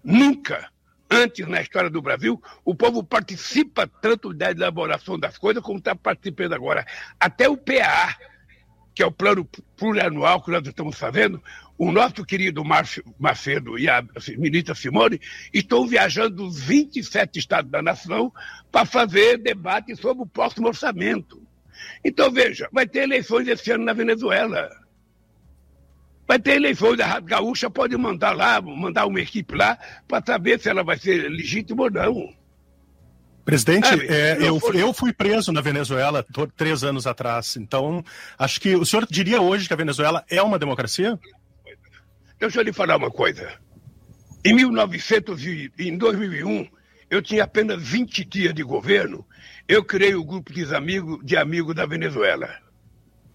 [0.02, 0.72] Nunca
[1.12, 5.94] antes na história do Brasil, o povo participa tanto da elaboração das coisas como está
[5.94, 6.88] participando agora.
[7.20, 8.16] Até o PA,
[8.94, 9.44] que é o plano
[9.76, 11.44] plurianual que nós estamos fazendo,
[11.78, 14.04] o nosso querido Márcio Macedo e a
[14.38, 15.20] ministra Simone
[15.54, 18.32] estão viajando os 27 estados da nação
[18.72, 21.42] para fazer debate sobre o próximo orçamento.
[22.04, 24.70] Então, veja, vai ter eleições esse ano na Venezuela.
[26.28, 29.78] Vai ter eleições, a Rádio Gaúcha pode mandar lá, mandar uma equipe lá
[30.08, 32.34] para saber se ela vai ser legítima ou não.
[33.44, 36.26] Presidente, é, eu, eu fui preso na Venezuela
[36.58, 38.04] três anos atrás, então
[38.40, 41.20] acho que o senhor diria hoje que a Venezuela é uma democracia?
[42.40, 43.58] Deixa eu lhe falar uma coisa.
[44.44, 46.68] Em 1900 e, em 2001,
[47.10, 49.26] eu tinha apenas 20 dias de governo.
[49.68, 52.50] Eu criei o grupo de amigos, de amigos da Venezuela,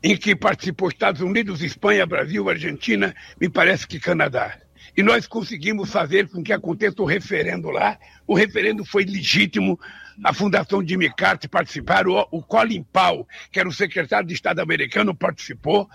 [0.03, 4.59] em que participou Estados Unidos, Espanha, Brasil, Argentina, me parece que Canadá.
[4.97, 7.99] E nós conseguimos fazer com que aconteça o referendo lá.
[8.27, 9.81] O referendo foi legítimo.
[10.23, 12.27] A Fundação Jimmy Carter participaram.
[12.31, 15.89] O Colin Powell, que era o secretário de Estado americano, participou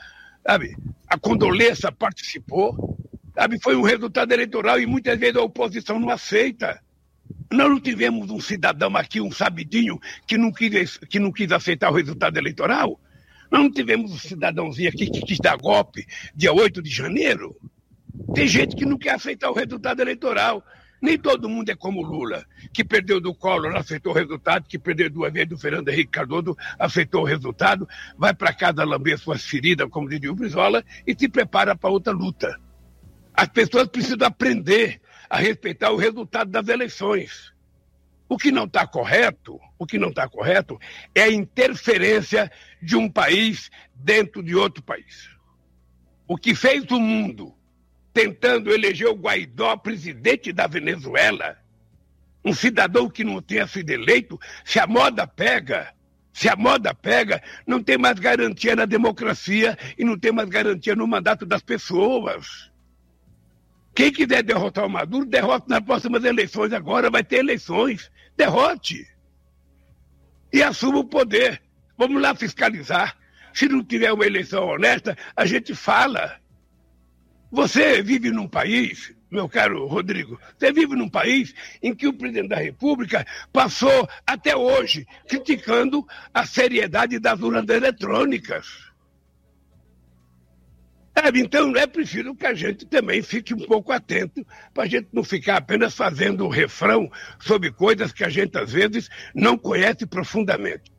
[0.45, 0.77] sabe?
[1.07, 2.97] A Condolência participou,
[3.33, 3.59] sabe?
[3.61, 6.79] Foi um resultado eleitoral e muitas vezes a oposição não aceita.
[7.51, 11.89] Nós não tivemos um cidadão aqui, um sabidinho, que não quis, que não quis aceitar
[11.91, 12.99] o resultado eleitoral.
[13.51, 16.05] Nós não tivemos um cidadãozinho aqui que quis dar golpe
[16.35, 17.55] dia 8 de janeiro.
[18.33, 20.63] Tem gente que não quer aceitar o resultado eleitoral.
[21.05, 25.07] Nem todo mundo é como Lula, que perdeu do Collor, aceitou o resultado, que perdeu
[25.07, 27.87] duas vezes do Fernando Henrique Cardoso, aceitou o resultado,
[28.17, 32.11] vai para casa lamber suas feridas, como diria o Brizola, e se prepara para outra
[32.11, 32.59] luta.
[33.35, 34.99] As pessoas precisam aprender
[35.29, 37.53] a respeitar o resultado das eleições.
[38.27, 40.79] O que não está correto, o que não está correto
[41.13, 42.51] é a interferência
[42.81, 45.29] de um país dentro de outro país.
[46.27, 47.54] O que fez o mundo
[48.15, 51.57] tentando eleger o Guaidó presidente da Venezuela,
[52.45, 55.93] um cidadão que não tenha sido eleito, se a moda pega,
[56.31, 60.95] se a moda pega, não tem mais garantia na democracia e não tem mais garantia
[60.95, 62.71] no mandato das pessoas.
[63.93, 66.71] Quem quiser derrotar o Maduro, derrote nas próximas eleições.
[66.71, 68.09] Agora vai ter eleições.
[68.37, 69.05] Derrote.
[70.53, 71.61] E assuma o poder.
[71.97, 73.17] Vamos lá fiscalizar.
[73.53, 76.44] Se não tiver uma eleição honesta, a gente fala.
[77.55, 82.49] Você vive num país, meu caro Rodrigo, você vive num país em que o presidente
[82.49, 88.67] da República passou até hoje criticando a seriedade das urnas eletrônicas.
[91.15, 95.07] É, então é preciso que a gente também fique um pouco atento, para a gente
[95.13, 97.09] não ficar apenas fazendo refrão
[97.39, 100.91] sobre coisas que a gente às vezes não conhece profundamente.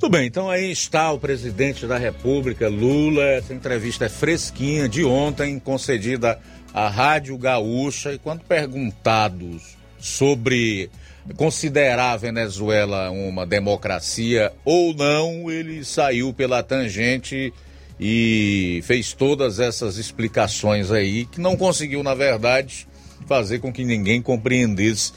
[0.00, 3.22] Tudo bem, então aí está o presidente da República, Lula.
[3.24, 6.40] Essa entrevista é fresquinha de ontem, concedida
[6.72, 8.14] à Rádio Gaúcha.
[8.14, 10.90] E quando perguntados sobre
[11.36, 17.52] considerar a Venezuela uma democracia ou não, ele saiu pela tangente
[18.00, 22.86] e fez todas essas explicações aí que não conseguiu, na verdade,
[23.26, 25.12] fazer com que ninguém compreendesse.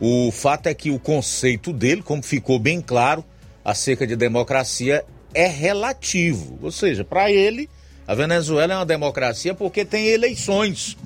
[0.00, 3.24] O fato é que o conceito dele, como ficou bem claro,
[3.64, 6.58] acerca de democracia é relativo.
[6.62, 7.68] Ou seja, para ele,
[8.06, 10.96] a Venezuela é uma democracia porque tem eleições.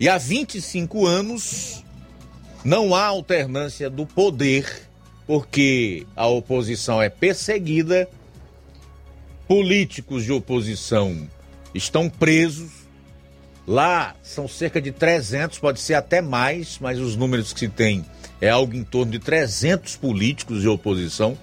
[0.00, 1.84] E há 25 anos
[2.64, 4.88] não há alternância do poder,
[5.26, 8.08] porque a oposição é perseguida
[9.48, 11.28] políticos de oposição
[11.74, 12.70] estão presos.
[13.66, 18.04] Lá são cerca de 300, pode ser até mais, mas os números que se tem
[18.40, 21.36] é algo em torno de 300 políticos de oposição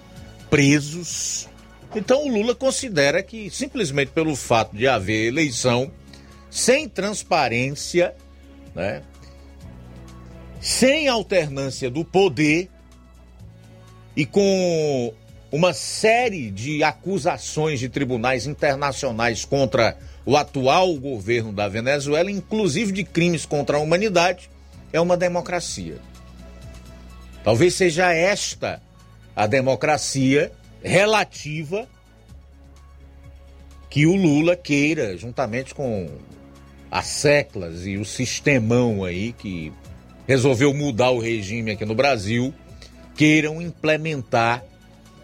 [0.48, 1.48] presos.
[1.94, 5.90] Então o Lula considera que simplesmente pelo fato de haver eleição
[6.50, 8.14] sem transparência,
[8.74, 9.02] né,
[10.60, 12.70] sem alternância do poder
[14.16, 15.14] e com
[15.50, 23.04] uma série de acusações de tribunais internacionais contra o atual governo da Venezuela, inclusive de
[23.04, 24.50] crimes contra a humanidade,
[24.92, 25.98] é uma democracia.
[27.44, 28.82] Talvez seja esta
[29.36, 30.50] a democracia
[30.82, 31.86] relativa
[33.88, 36.08] que o Lula queira, juntamente com
[36.90, 39.72] as seclas e o sistemão aí que
[40.26, 42.52] resolveu mudar o regime aqui no Brasil,
[43.14, 44.64] queiram implementar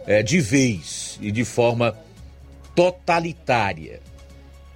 [0.06, 1.96] é, de vez e de forma
[2.74, 4.00] totalitária,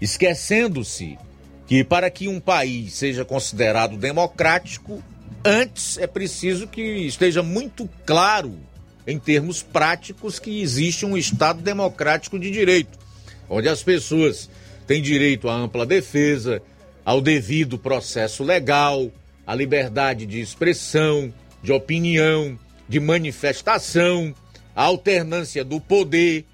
[0.00, 1.18] esquecendo-se
[1.66, 5.02] que para que um país seja considerado democrático,
[5.44, 8.54] antes é preciso que esteja muito claro,
[9.06, 12.98] em termos práticos, que existe um Estado democrático de direito,
[13.48, 14.48] onde as pessoas
[14.86, 16.62] têm direito à ampla defesa,
[17.04, 19.10] ao devido processo legal,
[19.46, 21.32] à liberdade de expressão,
[21.62, 22.58] de opinião,
[22.88, 24.34] de manifestação
[24.76, 26.44] a alternância do poder.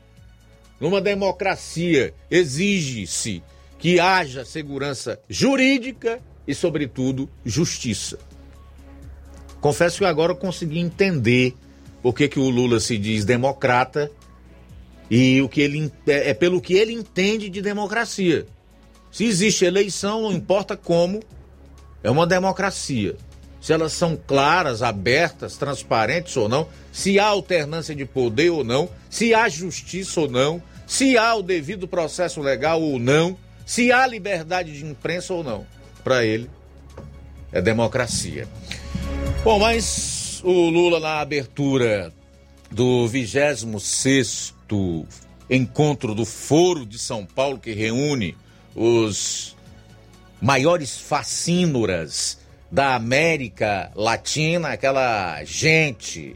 [0.81, 3.43] Numa democracia, exige-se
[3.79, 8.19] que haja segurança jurídica e, sobretudo, justiça.
[9.61, 11.55] Confesso que agora eu consegui entender
[12.01, 14.11] por que, que o Lula se diz democrata
[15.11, 18.47] e o que ele é, é pelo que ele entende de democracia.
[19.11, 21.21] Se existe eleição, não importa como,
[22.03, 23.17] é uma democracia
[23.63, 28.89] se elas são claras, abertas, transparentes ou não, se há alternância de poder ou não,
[29.09, 34.05] se há justiça ou não, se há o devido processo legal ou não, se há
[34.05, 35.65] liberdade de imprensa ou não.
[36.03, 36.51] Para ele,
[37.53, 38.49] é democracia.
[39.45, 42.13] Bom, mas o Lula, na abertura
[42.69, 43.65] do 26
[45.49, 48.37] encontro do Foro de São Paulo, que reúne
[48.75, 49.57] os
[50.41, 52.42] maiores fascínoras
[52.73, 56.35] da América Latina, aquela gente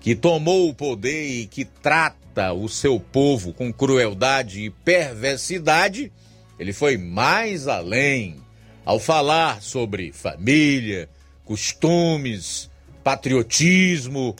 [0.00, 6.10] que tomou o poder e que trata o seu povo com crueldade e perversidade,
[6.58, 8.40] ele foi mais além
[8.82, 11.06] ao falar sobre família,
[11.44, 12.70] costumes,
[13.02, 14.34] patriotismo.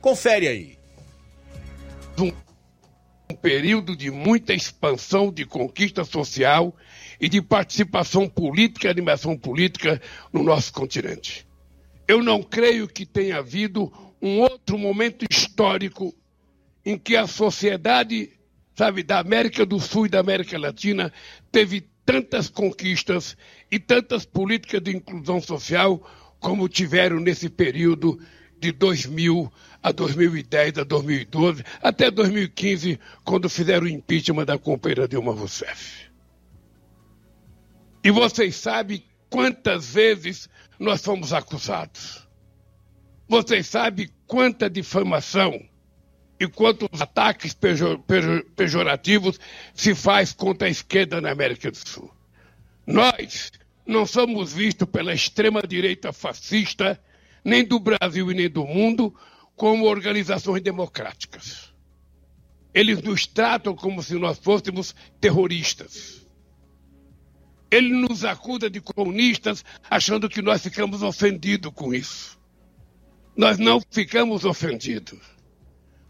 [0.00, 0.78] Confere aí.
[2.18, 2.32] Um
[3.36, 6.74] período de muita expansão de conquista social
[7.20, 10.00] e de participação política animação política
[10.32, 11.46] no nosso continente.
[12.06, 16.14] Eu não creio que tenha havido um outro momento histórico
[16.84, 18.30] em que a sociedade,
[18.74, 21.12] sabe, da América do Sul e da América Latina
[21.52, 23.36] teve tantas conquistas
[23.70, 26.02] e tantas políticas de inclusão social
[26.40, 28.18] como tiveram nesse período
[28.58, 35.32] de 2000 a 2010, a 2012, até 2015, quando fizeram o impeachment da companheira Dilma
[35.32, 36.07] Rousseff.
[38.02, 40.48] E vocês sabem quantas vezes
[40.78, 42.26] nós fomos acusados.
[43.28, 45.60] Vocês sabem quanta difamação
[46.40, 49.38] e quantos ataques pejor, pejor, pejorativos
[49.74, 52.10] se faz contra a esquerda na América do Sul.
[52.86, 53.50] Nós
[53.84, 56.98] não somos vistos pela extrema-direita fascista,
[57.44, 59.14] nem do Brasil e nem do mundo,
[59.56, 61.72] como organizações democráticas.
[62.72, 66.27] Eles nos tratam como se nós fôssemos terroristas.
[67.70, 72.38] Ele nos acusa de comunistas, achando que nós ficamos ofendidos com isso.
[73.36, 75.20] Nós não ficamos ofendidos.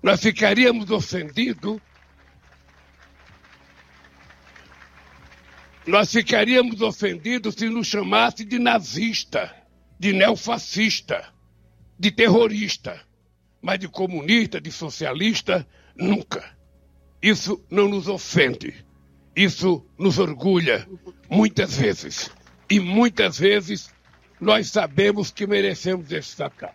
[0.02, 1.80] Nós ficaríamos ofendidos.
[5.86, 9.54] Nós ficaríamos ofendidos se nos chamasse de nazista,
[9.98, 11.32] de neofascista,
[11.98, 13.00] de terrorista.
[13.60, 15.66] Mas de comunista, de socialista,
[15.96, 16.56] nunca.
[17.20, 18.86] Isso não nos ofende.
[19.38, 20.84] Isso nos orgulha,
[21.30, 22.28] muitas vezes.
[22.68, 23.88] E muitas vezes
[24.40, 26.08] nós sabemos que merecemos
[26.40, 26.74] ataque.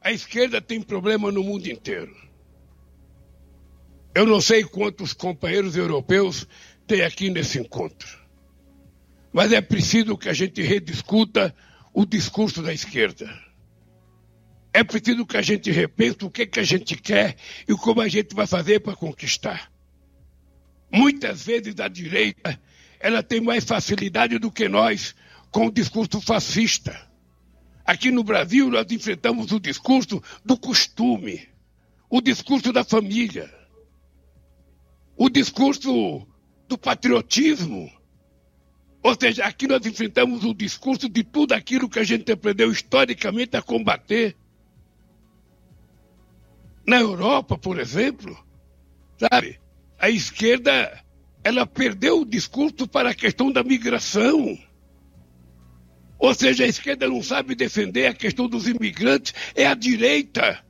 [0.00, 2.12] A esquerda tem problema no mundo inteiro.
[4.16, 6.48] Eu não sei quantos companheiros europeus
[6.88, 8.18] tem aqui nesse encontro.
[9.32, 11.54] Mas é preciso que a gente rediscuta
[11.94, 13.32] o discurso da esquerda.
[14.74, 17.36] É preciso que a gente repense o que, que a gente quer
[17.68, 19.70] e como a gente vai fazer para conquistar.
[20.90, 22.60] Muitas vezes a direita
[22.98, 25.14] ela tem mais facilidade do que nós
[25.50, 26.98] com o discurso fascista.
[27.84, 31.48] Aqui no Brasil nós enfrentamos o discurso do costume,
[32.10, 33.52] o discurso da família,
[35.16, 36.26] o discurso
[36.68, 37.90] do patriotismo.
[39.02, 43.56] Ou seja, aqui nós enfrentamos o discurso de tudo aquilo que a gente aprendeu historicamente
[43.56, 44.36] a combater.
[46.84, 48.36] Na Europa, por exemplo,
[49.16, 49.60] sabe?
[49.98, 51.04] A esquerda
[51.46, 54.58] ela perdeu o discurso para a questão da migração.
[56.18, 60.60] Ou seja, a esquerda não sabe defender a questão dos imigrantes, é a direita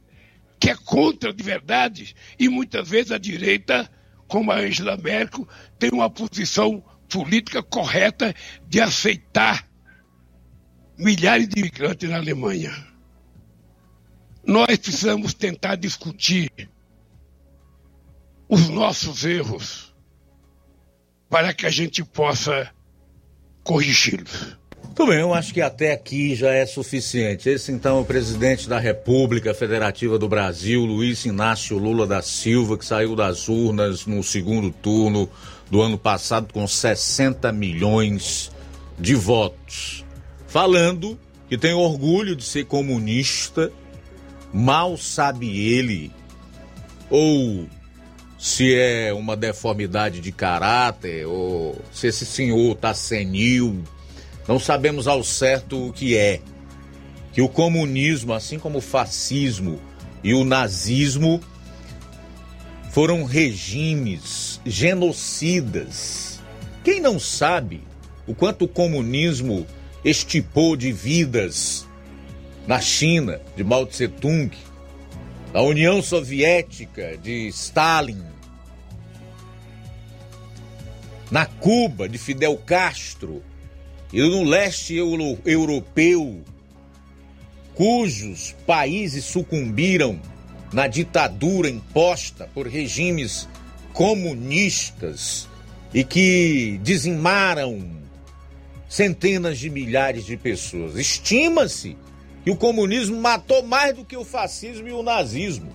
[0.60, 2.14] que é contra de verdade.
[2.38, 3.90] E muitas vezes a direita,
[4.28, 5.48] como a Angela Merkel,
[5.78, 8.34] tem uma posição política correta
[8.68, 9.66] de aceitar
[10.98, 12.72] milhares de imigrantes na Alemanha.
[14.44, 16.50] Nós precisamos tentar discutir
[18.48, 19.94] os nossos erros
[21.28, 22.70] para que a gente possa
[23.64, 24.56] corrigi-los.
[24.94, 27.50] Tudo bem, eu acho que até aqui já é suficiente.
[27.50, 32.78] Esse então é o presidente da República Federativa do Brasil, Luiz Inácio Lula da Silva,
[32.78, 35.28] que saiu das urnas no segundo turno
[35.70, 38.50] do ano passado com 60 milhões
[38.98, 40.02] de votos.
[40.46, 41.18] Falando
[41.48, 43.70] que tem orgulho de ser comunista,
[44.50, 46.10] mal sabe ele,
[47.10, 47.66] ou
[48.46, 53.82] se é uma deformidade de caráter ou se esse senhor está senil.
[54.46, 56.40] Não sabemos ao certo o que é.
[57.32, 59.80] Que o comunismo, assim como o fascismo
[60.22, 61.40] e o nazismo,
[62.92, 66.40] foram regimes genocidas.
[66.84, 67.82] Quem não sabe
[68.28, 69.66] o quanto o comunismo
[70.04, 71.84] estipou de vidas
[72.64, 74.56] na China, de Mao Tse Tung,
[75.52, 78.35] da União Soviética de Stalin,
[81.30, 83.42] na Cuba de Fidel Castro
[84.12, 86.42] e no leste euro europeu,
[87.74, 90.20] cujos países sucumbiram
[90.72, 93.48] na ditadura imposta por regimes
[93.92, 95.48] comunistas
[95.92, 97.96] e que dizimaram
[98.88, 100.96] centenas de milhares de pessoas.
[100.96, 101.96] Estima-se
[102.44, 105.74] e o comunismo matou mais do que o fascismo e o nazismo.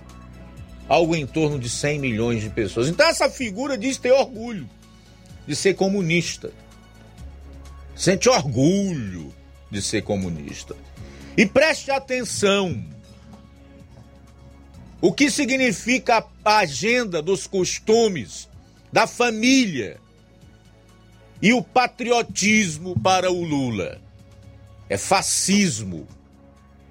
[0.88, 2.88] Algo em torno de 100 milhões de pessoas.
[2.88, 4.68] Então essa figura diz ter orgulho
[5.46, 6.52] de ser comunista.
[7.94, 9.34] Sente orgulho
[9.70, 10.76] de ser comunista.
[11.36, 12.84] E preste atenção.
[15.00, 18.48] O que significa a agenda dos costumes,
[18.92, 19.98] da família
[21.40, 24.00] e o patriotismo para o Lula?
[24.88, 26.06] É fascismo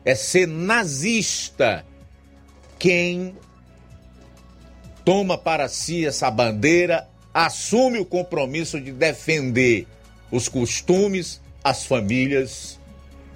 [0.03, 1.86] é ser nazista
[2.80, 3.36] quem
[5.06, 9.88] toma para si essa bandeira, assume o compromisso de defender
[10.32, 12.80] os costumes, as famílias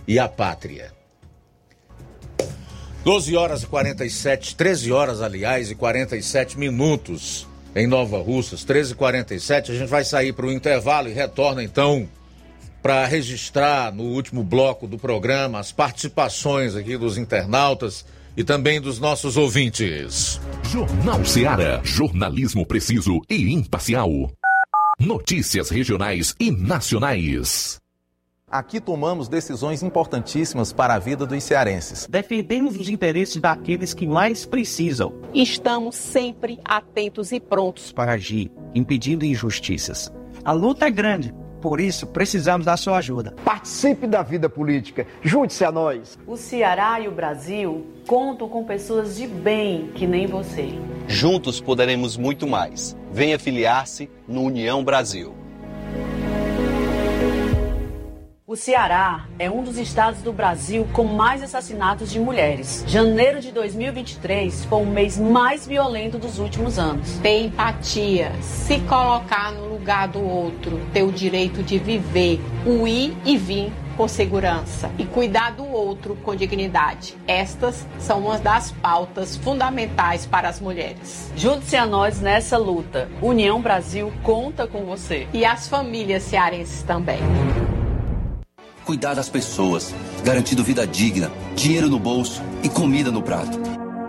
[0.08, 0.94] e a pátria.
[3.04, 8.96] 12 horas e 47, 13 horas, aliás, e 47 minutos em Nova Russas, 13 e
[8.96, 9.72] 47.
[9.72, 12.10] A gente vai sair para o intervalo e retorna então
[12.82, 18.06] para registrar no último bloco do programa as participações aqui dos internautas
[18.38, 20.40] e também dos nossos ouvintes.
[20.72, 21.82] Jornal Seara.
[21.84, 24.10] Jornalismo preciso e imparcial.
[25.00, 27.80] Notícias regionais e nacionais.
[28.50, 32.08] Aqui tomamos decisões importantíssimas para a vida dos cearenses.
[32.08, 35.14] Defendemos os interesses daqueles que mais precisam.
[35.34, 40.14] Estamos sempre atentos e prontos para agir, impedindo injustiças.
[40.44, 41.34] A luta é grande,
[41.66, 43.34] por isso precisamos da sua ajuda.
[43.44, 46.16] Participe da vida política, junte-se a nós.
[46.28, 50.70] O Ceará e o Brasil contam com pessoas de bem que nem você.
[51.08, 52.96] Juntos poderemos muito mais.
[53.12, 55.34] Venha filiar-se no União Brasil.
[58.56, 62.86] O Ceará é um dos estados do Brasil com mais assassinatos de mulheres.
[62.88, 67.18] Janeiro de 2023 foi o mês mais violento dos últimos anos.
[67.18, 73.14] Ter empatia, se colocar no lugar do outro, ter o direito de viver, o ir
[73.26, 77.18] e vir com segurança e cuidar do outro com dignidade.
[77.28, 81.30] Estas são uma das pautas fundamentais para as mulheres.
[81.36, 83.10] Junte-se a nós nessa luta.
[83.22, 85.28] União Brasil conta com você.
[85.34, 87.20] E as famílias cearenses também
[88.86, 89.94] cuidar das pessoas,
[90.24, 93.60] garantindo vida digna, dinheiro no bolso e comida no prato.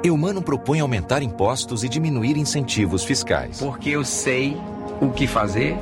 [0.04, 3.58] Eumano propõe aumentar impostos e diminuir incentivos fiscais.
[3.58, 4.56] Porque eu sei
[5.00, 5.76] o que fazer,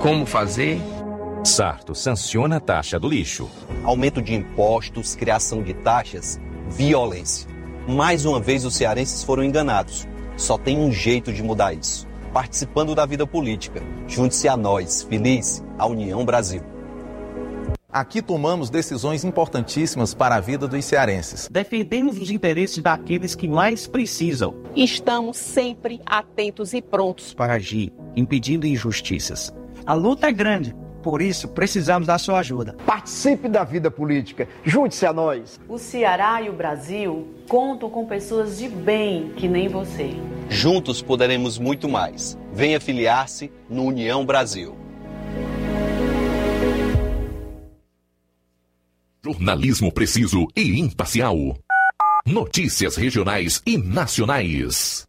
[0.00, 0.80] como fazer.
[1.42, 3.50] Sarto sanciona a taxa do lixo.
[3.82, 6.38] Aumento de impostos, criação de taxas,
[6.70, 7.48] violência.
[7.88, 10.06] Mais uma vez os cearenses foram enganados.
[10.36, 12.06] Só tem um jeito de mudar isso.
[12.32, 13.82] Participando da vida política.
[14.06, 16.73] Junte-se a nós, feliz, a União Brasil.
[17.94, 21.48] Aqui tomamos decisões importantíssimas para a vida dos cearenses.
[21.48, 24.52] Defendemos os interesses daqueles que mais precisam.
[24.74, 29.54] Estamos sempre atentos e prontos para agir, impedindo injustiças.
[29.86, 32.74] A luta é grande, por isso precisamos da sua ajuda.
[32.84, 35.60] Participe da vida política, junte-se a nós.
[35.68, 40.16] O Ceará e o Brasil contam com pessoas de bem que nem você.
[40.48, 42.36] Juntos poderemos muito mais.
[42.52, 44.83] Venha filiar-se no União Brasil.
[49.24, 51.56] Jornalismo preciso e imparcial.
[52.26, 55.08] Notícias regionais e nacionais.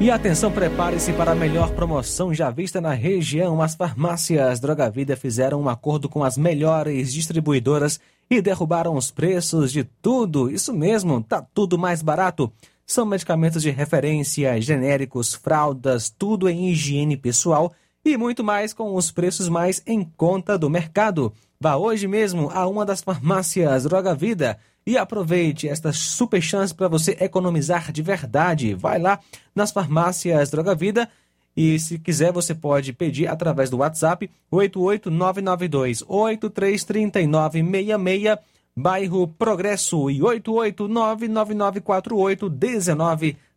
[0.00, 3.60] E atenção, prepare-se para a melhor promoção já vista na região.
[3.60, 8.00] As farmácias Droga Vida fizeram um acordo com as melhores distribuidoras
[8.30, 10.50] e derrubaram os preços de tudo.
[10.50, 12.50] Isso mesmo, tá tudo mais barato.
[12.86, 17.70] São medicamentos de referência, genéricos, fraldas, tudo em higiene pessoal
[18.02, 21.30] e muito mais com os preços mais em conta do mercado.
[21.60, 26.88] Vá hoje mesmo a uma das farmácias Droga Vida e aproveite esta super chance para
[26.88, 28.72] você economizar de verdade.
[28.74, 29.20] Vai lá
[29.54, 31.06] nas farmácias Droga Vida
[31.56, 38.38] e se quiser você pode pedir através do WhatsApp 88992 833966
[38.76, 40.22] bairro Progresso e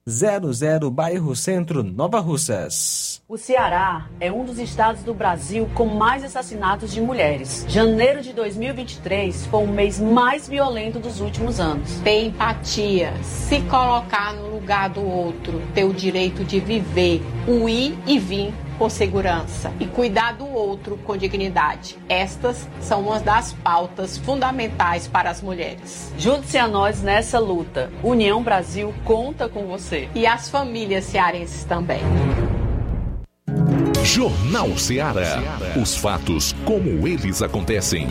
[0.08, 3.22] 88999481900 bairro Centro Nova Russas.
[3.28, 7.66] O Ceará é um dos estados do Brasil com mais assassinatos de mulheres.
[7.70, 12.00] Janeiro de 2023 foi o mês mais violento dos últimos anos.
[12.00, 17.98] Ter empatia, se colocar no lugar do outro, ter o direito de viver, o ir
[18.06, 21.98] e vir com segurança e cuidar do outro com dignidade.
[22.10, 26.12] Estas são uma das pautas fundamentais para as mulheres.
[26.18, 27.90] Junte-se a nós nessa luta.
[28.04, 30.10] União Brasil conta com você.
[30.14, 32.02] E as famílias cearenses também.
[34.04, 35.42] Jornal Ceará.
[35.82, 38.10] Os fatos como eles acontecem.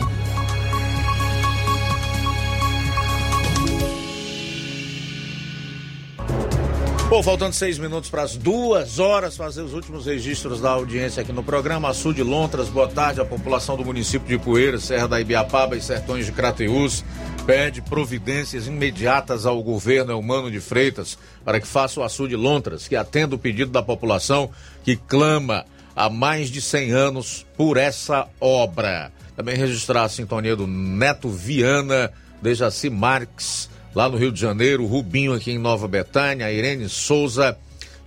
[7.13, 11.31] Bom, faltando seis minutos para as duas horas, fazer os últimos registros da audiência aqui
[11.31, 11.89] no programa.
[11.89, 13.21] Açu de Lontras, boa tarde.
[13.21, 17.05] A população do município de Poeira, Serra da Ibiapaba e Sertões de Crateús
[17.45, 21.15] pede providências imediatas ao governo Elmano de Freitas
[21.45, 24.49] para que faça o Açu de Lontras, que atenda o pedido da população
[24.83, 25.65] que clama
[25.95, 29.11] há mais de 100 anos por essa obra.
[29.35, 32.11] Também registrar a sintonia do Neto Viana,
[32.41, 37.57] Dejaci Marques, lá no Rio de Janeiro, Rubinho aqui em Nova Betânia, Irene Souza,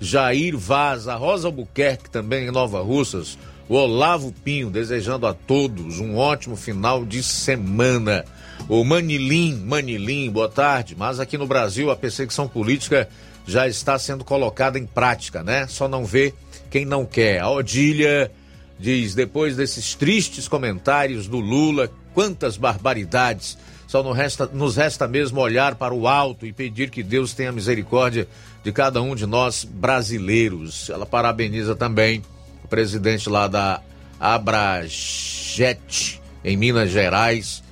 [0.00, 3.38] Jair Vaz, a Rosa Albuquerque também em Nova Russas,
[3.68, 8.24] o Olavo Pinho, desejando a todos um ótimo final de semana.
[8.68, 10.94] O Manilim, Manilim, boa tarde.
[10.96, 13.08] Mas aqui no Brasil a perseguição política
[13.46, 15.66] já está sendo colocada em prática, né?
[15.68, 16.32] Só não vê
[16.70, 17.40] quem não quer.
[17.40, 18.30] A Odília
[18.78, 23.58] diz: depois desses tristes comentários do Lula, quantas barbaridades.
[23.86, 27.52] Só nos resta, nos resta mesmo olhar para o alto e pedir que Deus tenha
[27.52, 28.26] misericórdia
[28.64, 30.90] de cada um de nós brasileiros.
[30.90, 32.22] Ela parabeniza também
[32.64, 33.80] o presidente lá da
[34.18, 37.62] Abrajet, em Minas Gerais,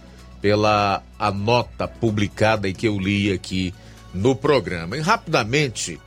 [0.40, 3.74] pela a nota publicada e que eu li aqui
[4.12, 4.96] no programa.
[4.96, 5.98] E rapidamente,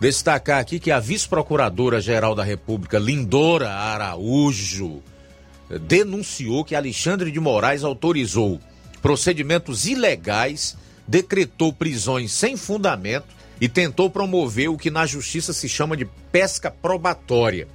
[0.00, 5.02] destacar aqui que a vice-procuradora-geral da República, Lindora Araújo,
[5.82, 8.58] denunciou que Alexandre de Moraes autorizou
[9.02, 13.26] procedimentos ilegais, decretou prisões sem fundamento
[13.60, 17.68] e tentou promover o que na justiça se chama de pesca probatória.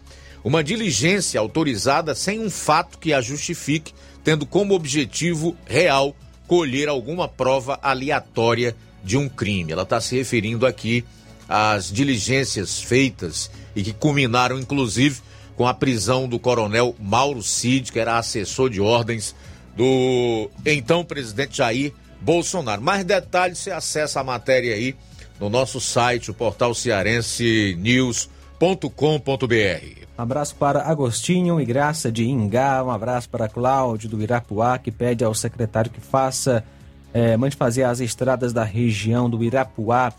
[0.43, 3.93] Uma diligência autorizada sem um fato que a justifique,
[4.23, 6.15] tendo como objetivo real
[6.47, 9.71] colher alguma prova aleatória de um crime.
[9.71, 11.03] Ela está se referindo aqui
[11.47, 15.19] às diligências feitas e que culminaram, inclusive,
[15.55, 19.35] com a prisão do coronel Mauro Cid, que era assessor de ordens
[19.75, 22.81] do então presidente Jair Bolsonaro.
[22.81, 24.95] Mais detalhes você acessa a matéria aí
[25.39, 29.25] no nosso site, o portal cearense news.com.br.
[30.17, 34.91] Um abraço para Agostinho e Graça de Ingá, um abraço para Cláudio do Irapuá, que
[34.91, 36.63] pede ao secretário que faça,
[37.13, 40.13] é, mande fazer as estradas da região do Irapuá.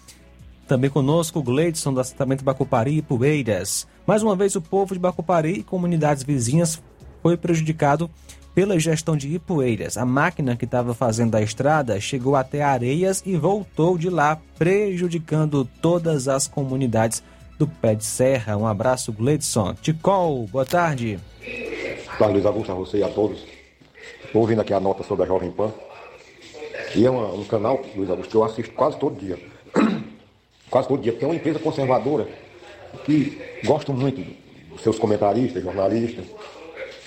[0.69, 3.87] Também conosco Gleidson do assentamento Bacupari e Poeiras.
[4.07, 6.83] Mais uma vez o povo de Bacupari e comunidades vizinhas
[7.23, 8.11] foi prejudicado
[8.57, 9.99] pela gestão de Ipueiras.
[9.99, 15.69] A máquina que estava fazendo a estrada chegou até Areias e voltou de lá, prejudicando
[15.83, 17.23] todas as comunidades
[17.59, 18.57] do Pé de Serra.
[18.57, 19.75] Um abraço, Gleidson.
[19.75, 21.19] Ticol, boa tarde.
[22.19, 23.45] Boa Luiz Augusto, a você e a todos.
[24.25, 25.71] Estou ouvindo aqui a nota sobre a Jovem Pan.
[26.95, 29.39] E é uma, um canal, Luiz Augusto, que eu assisto quase todo dia.
[30.71, 32.27] quase todo dia, porque é uma empresa conservadora
[33.05, 34.25] que gosto muito
[34.71, 36.25] dos seus comentaristas, jornalistas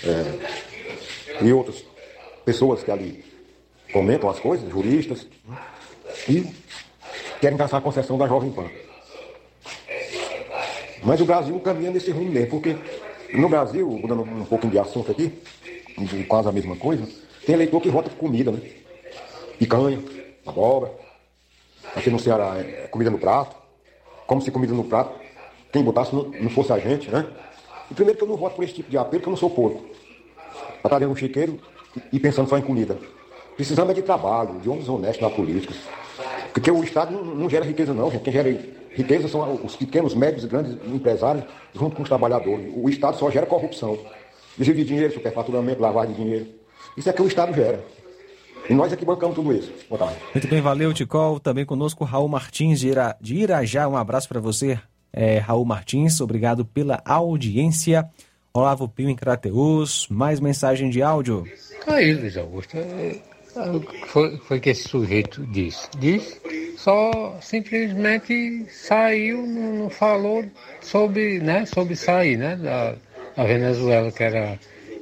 [0.03, 0.68] é,
[1.41, 1.83] e outras
[2.45, 3.23] pessoas que ali
[3.91, 5.27] comentam as coisas, juristas,
[6.27, 6.45] e
[7.39, 8.69] querem caçar a concessão da Jovem Pan.
[11.03, 12.75] Mas o Brasil caminha nesse rumo mesmo, porque
[13.33, 15.31] no Brasil, mudando um pouquinho de assunto aqui,
[16.27, 17.07] quase a mesma coisa,
[17.45, 18.59] tem eleitor que vota por comida, né?
[19.57, 19.99] Picanha,
[20.45, 20.91] abóbora.
[21.95, 23.55] Aqui no Ceará é comida no prato.
[24.27, 25.19] Como se comida no prato,
[25.71, 27.25] quem botasse não, fosse a gente, né?
[27.89, 29.49] E primeiro que eu não voto por esse tipo de apelo, porque eu não sou
[29.49, 29.83] porco.
[30.83, 31.59] Dentro um chiqueiro
[32.11, 32.97] e pensando só em comida.
[33.55, 35.73] Precisamos é de trabalho, de homens honestos na política.
[36.53, 38.09] Porque o Estado não, não gera riqueza não.
[38.09, 38.57] Quem gera
[38.91, 41.43] riqueza são os pequenos, médios e grandes empresários
[41.73, 42.71] junto com os trabalhadores.
[42.75, 43.99] O Estado só gera corrupção.
[44.57, 46.47] Desvio de dinheiro, superfaturamento, lavagem de dinheiro.
[46.95, 47.83] Isso é que o Estado gera.
[48.69, 49.71] E nós aqui bancamos tudo isso.
[49.89, 50.15] Boa tarde.
[50.33, 51.39] Muito bem, valeu, Ticol.
[51.39, 53.87] Também conosco Raul Martins de, de Irajá.
[53.87, 54.79] Um abraço para você,
[55.11, 56.21] é, Raul Martins.
[56.21, 58.09] Obrigado pela audiência.
[58.53, 60.07] Olavo Pio em Crateus.
[60.09, 61.45] Mais mensagem de áudio.
[61.87, 62.77] Aí, Luiz Augusto.
[62.77, 63.15] É,
[63.55, 65.87] é, foi, foi que esse sujeito disse.
[65.97, 66.39] Disse,
[66.77, 70.45] só simplesmente saiu, não, falou
[70.81, 72.95] sobre, né, sobre sair, né, da,
[73.35, 74.57] da Venezuela, que era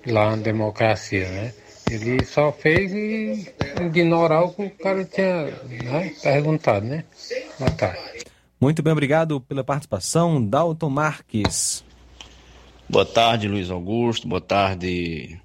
[0.05, 1.53] lá uma democracia, né?
[1.89, 3.47] Ele só fez e
[3.81, 7.03] ignorar o que o cara tinha né, perguntado, né?
[7.57, 8.25] Boa tarde.
[8.59, 10.43] Muito bem, obrigado pela participação.
[10.43, 11.85] Dalton Marques.
[12.89, 14.30] Boa tarde, Luiz Augusto.
[14.30, 15.38] Boa tarde,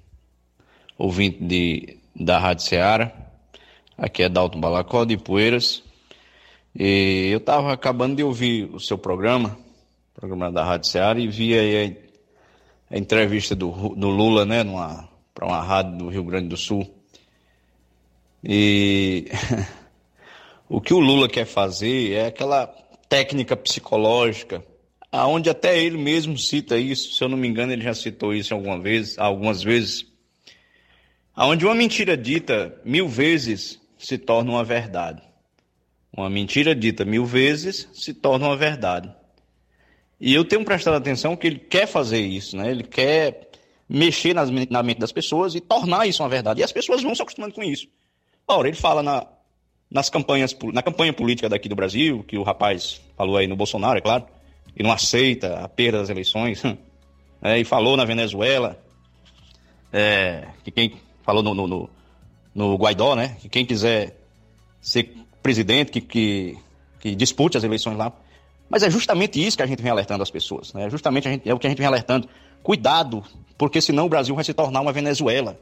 [0.97, 3.11] ouvinte de, da Rádio Ceará.
[3.97, 5.83] Aqui é Dalton Balacó, de Poeiras.
[6.73, 9.57] E eu estava acabando de ouvir o seu programa,
[10.15, 11.97] programa da Rádio Ceará, e vi aí
[12.89, 14.63] a, a entrevista do, do Lula, né,
[15.35, 16.89] para uma rádio do Rio Grande do Sul.
[18.41, 19.27] E
[20.69, 22.67] o que o Lula quer fazer é aquela
[23.09, 24.63] técnica psicológica,
[25.13, 28.51] aonde até ele mesmo cita isso, se eu não me engano, ele já citou isso
[28.51, 30.07] alguma vez, algumas vezes,
[31.35, 35.21] aonde uma mentira dita mil vezes se torna uma verdade.
[36.11, 39.13] Uma mentira dita mil vezes se torna uma verdade.
[40.19, 42.71] E eu tenho prestado atenção que ele quer fazer isso, né?
[42.71, 43.49] Ele quer
[43.87, 46.61] mexer nas, na mente das pessoas e tornar isso uma verdade.
[46.61, 47.87] E as pessoas vão se acostumando com isso.
[48.47, 49.27] Ora, ele fala na,
[49.91, 53.99] nas campanhas, na campanha política daqui do Brasil, que o rapaz falou aí no Bolsonaro,
[53.99, 54.25] é claro,
[54.75, 56.63] e não aceita a perda das eleições,
[57.41, 58.79] é, e falou na Venezuela,
[59.91, 60.93] é, que quem
[61.23, 61.89] falou no, no, no,
[62.53, 64.17] no, Guaidó, né, que quem quiser
[64.81, 66.57] ser presidente, que, que,
[66.99, 68.11] que dispute as eleições lá.
[68.69, 70.89] Mas é justamente isso que a gente vem alertando as pessoas, né?
[70.89, 72.27] justamente gente, é o que a gente vem alertando.
[72.63, 73.23] Cuidado,
[73.57, 75.59] porque senão o Brasil vai se tornar uma Venezuela.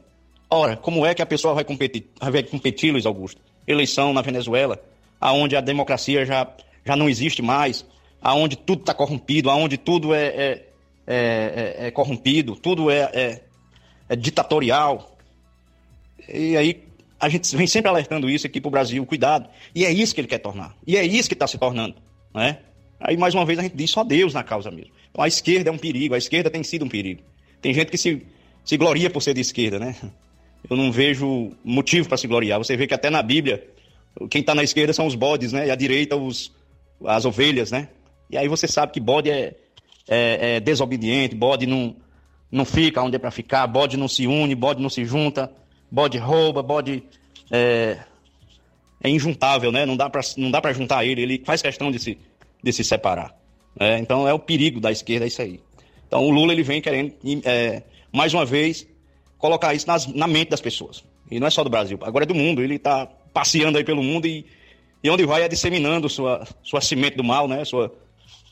[0.48, 3.40] Ora, como é que a pessoa vai competir, vai competir Luiz Augusto?
[3.66, 4.82] Eleição na Venezuela,
[5.20, 6.46] aonde a democracia já,
[6.84, 7.84] já não existe mais,
[8.22, 10.66] aonde tudo está corrompido, aonde tudo é, é,
[11.06, 13.42] é, é corrompido, tudo é,
[14.08, 15.16] é, ditatorial.
[16.32, 16.84] E aí
[17.18, 19.48] a gente vem sempre alertando isso aqui para o Brasil, cuidado.
[19.74, 20.76] E é isso que ele quer tornar.
[20.86, 21.96] E é isso que está se tornando.
[22.32, 22.58] Né?
[23.00, 24.92] Aí, mais uma vez, a gente diz só Deus na causa mesmo.
[25.10, 27.22] Então, a esquerda é um perigo, a esquerda tem sido um perigo.
[27.60, 28.24] Tem gente que se,
[28.64, 29.96] se gloria por ser de esquerda, né?
[30.70, 32.58] Eu não vejo motivo para se gloriar.
[32.58, 33.68] Você vê que até na Bíblia,
[34.30, 35.66] quem está na esquerda são os bodes, né?
[35.66, 36.52] E à direita, os,
[37.04, 37.88] as ovelhas, né?
[38.32, 39.54] E aí você sabe que bode é,
[40.08, 41.94] é, é desobediente, bode não,
[42.50, 45.52] não fica onde é para ficar, bode não se une, bode não se junta,
[45.90, 47.04] bode rouba, bode
[47.50, 47.98] é,
[49.02, 49.84] é injuntável, né?
[49.84, 52.18] Não dá para juntar ele, ele faz questão de se,
[52.62, 53.36] de se separar.
[53.78, 53.98] Né?
[53.98, 55.60] Então é o perigo da esquerda, isso aí.
[56.08, 57.12] Então o Lula ele vem querendo,
[57.44, 58.86] é, mais uma vez,
[59.36, 61.04] colocar isso nas, na mente das pessoas.
[61.30, 62.62] E não é só do Brasil, agora é do mundo.
[62.62, 64.46] Ele está passeando aí pelo mundo e,
[65.04, 67.64] e onde vai é disseminando sua, sua semente do mal, né?
[67.64, 67.92] Sua,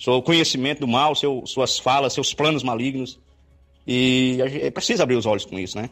[0.03, 3.19] seu conhecimento do mal, seu, suas falas, seus planos malignos.
[3.87, 5.91] E a gente precisa abrir os olhos com isso, né?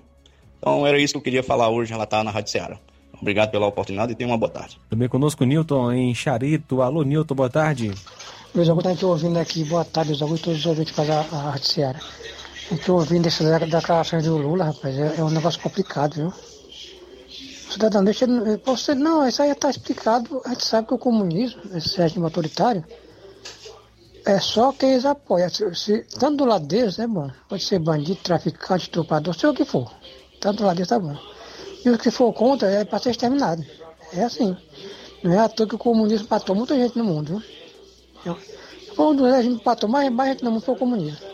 [0.58, 2.78] Então era isso que eu queria falar hoje, relatar na Rádio Ceará.
[3.20, 4.78] Obrigado pela oportunidade e tenha uma boa tarde.
[4.88, 6.80] Também conosco Newton em Charito.
[6.80, 7.92] Alô, Newton, boa tarde.
[8.54, 11.14] Luiz Augusto, a gente ouvindo aqui, boa tarde, Luiz Augusto, todos os ouvintes que fazem
[11.14, 12.00] a, Rádio Ceará.
[12.70, 16.32] A gente ouvindo essas declarações do Lula, rapaz, é, é um negócio complicado, viu?
[17.70, 18.26] cidadão, deixa.
[18.64, 20.40] Você, não, isso aí está explicado.
[20.44, 22.84] A gente sabe que o comunismo, esse regime autoritário,
[24.28, 25.48] é só quem eles apoiam.
[25.48, 27.30] Se, se, tanto do lado deles, é bom.
[27.48, 29.90] Pode ser bandido, traficante, tropador, seja o que for.
[30.38, 31.16] Tanto do lado deles tá bom.
[31.82, 33.64] E o que for contra é para ser exterminado.
[34.12, 34.54] É assim.
[35.24, 37.42] Não é à toa que o comunismo matou muita gente no mundo.
[38.94, 41.26] Foi um dos regimes que matou mais, mais gente no mundo foi o comunismo.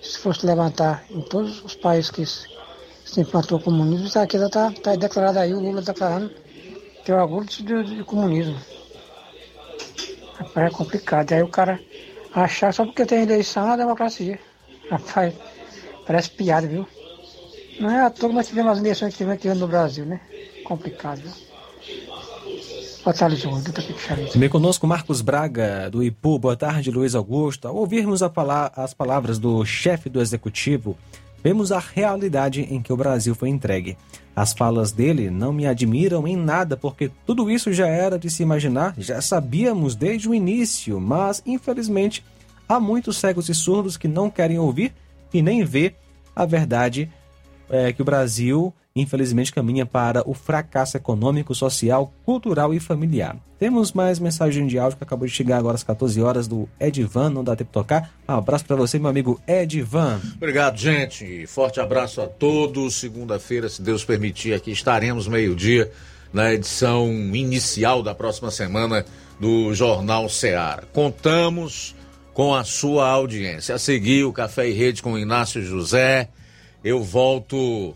[0.00, 4.70] Se fosse levantar em todos os países que se implantou o comunismo, isso aqui está
[4.70, 6.30] tá declarado aí, o Lula declarando
[7.04, 8.56] que é o orgulho de, de comunismo.
[10.38, 11.32] Rapaz, é complicado.
[11.32, 11.80] Aí o cara
[12.34, 14.38] achar só porque tem eleição na democracia.
[14.90, 15.34] Rapaz,
[16.06, 16.86] parece piada, viu?
[17.80, 20.20] Não é à toa que nós tivemos as eleições que tivemos no Brasil, né?
[20.64, 21.32] Complicado, viu?
[24.32, 26.40] Também conosco Marcos Braga, do IPU.
[26.40, 27.68] Boa tarde, Luiz Augusto.
[27.68, 30.98] Ao ouvirmos pala as palavras do chefe do executivo,
[31.46, 33.96] vemos a realidade em que o Brasil foi entregue.
[34.34, 38.42] As falas dele não me admiram em nada, porque tudo isso já era de se
[38.42, 42.24] imaginar, já sabíamos desde o início, mas infelizmente
[42.68, 44.92] há muitos cegos e surdos que não querem ouvir
[45.32, 45.94] e nem ver
[46.34, 47.08] a verdade
[47.70, 53.36] é, que o Brasil infelizmente caminha para o fracasso econômico, social, cultural e familiar.
[53.58, 57.30] Temos mais mensagem de áudio que acabou de chegar agora às 14 horas do Edivan,
[57.30, 58.10] não dá tempo de tocar.
[58.28, 60.20] Um abraço para você, meu amigo Edivan.
[60.34, 61.46] Obrigado, gente.
[61.46, 62.94] Forte abraço a todos.
[62.96, 65.90] Segunda-feira, se Deus permitir, aqui estaremos meio-dia
[66.32, 69.04] na edição inicial da próxima semana
[69.40, 70.82] do Jornal Ceará.
[70.92, 71.94] Contamos
[72.34, 73.74] com a sua audiência.
[73.74, 76.28] A seguir, o Café e Rede com Inácio José.
[76.84, 77.94] Eu volto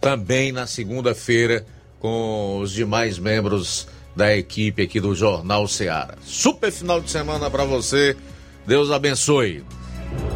[0.00, 1.64] também na segunda-feira
[1.98, 6.14] com os demais membros da equipe aqui do Jornal Ceará.
[6.24, 8.16] Super final de semana para você.
[8.66, 9.64] Deus abençoe.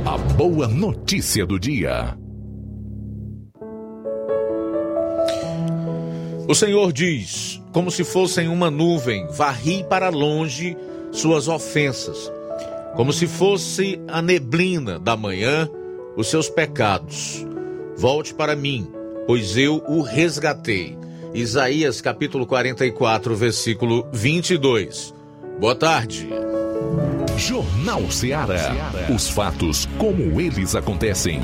[0.04, 2.16] A boa notícia do dia.
[6.48, 10.76] O Senhor diz, como se fossem uma nuvem, varri para longe
[11.10, 12.30] suas ofensas,
[12.94, 15.68] como se fosse a neblina da manhã,
[16.16, 17.46] os seus pecados.
[17.96, 20.96] Volte para mim pois eu o resgatei.
[21.34, 25.14] Isaías capítulo 44, versículo 22.
[25.58, 26.28] Boa tarde.
[27.36, 28.92] Jornal Ceará.
[29.14, 31.40] Os fatos como eles acontecem.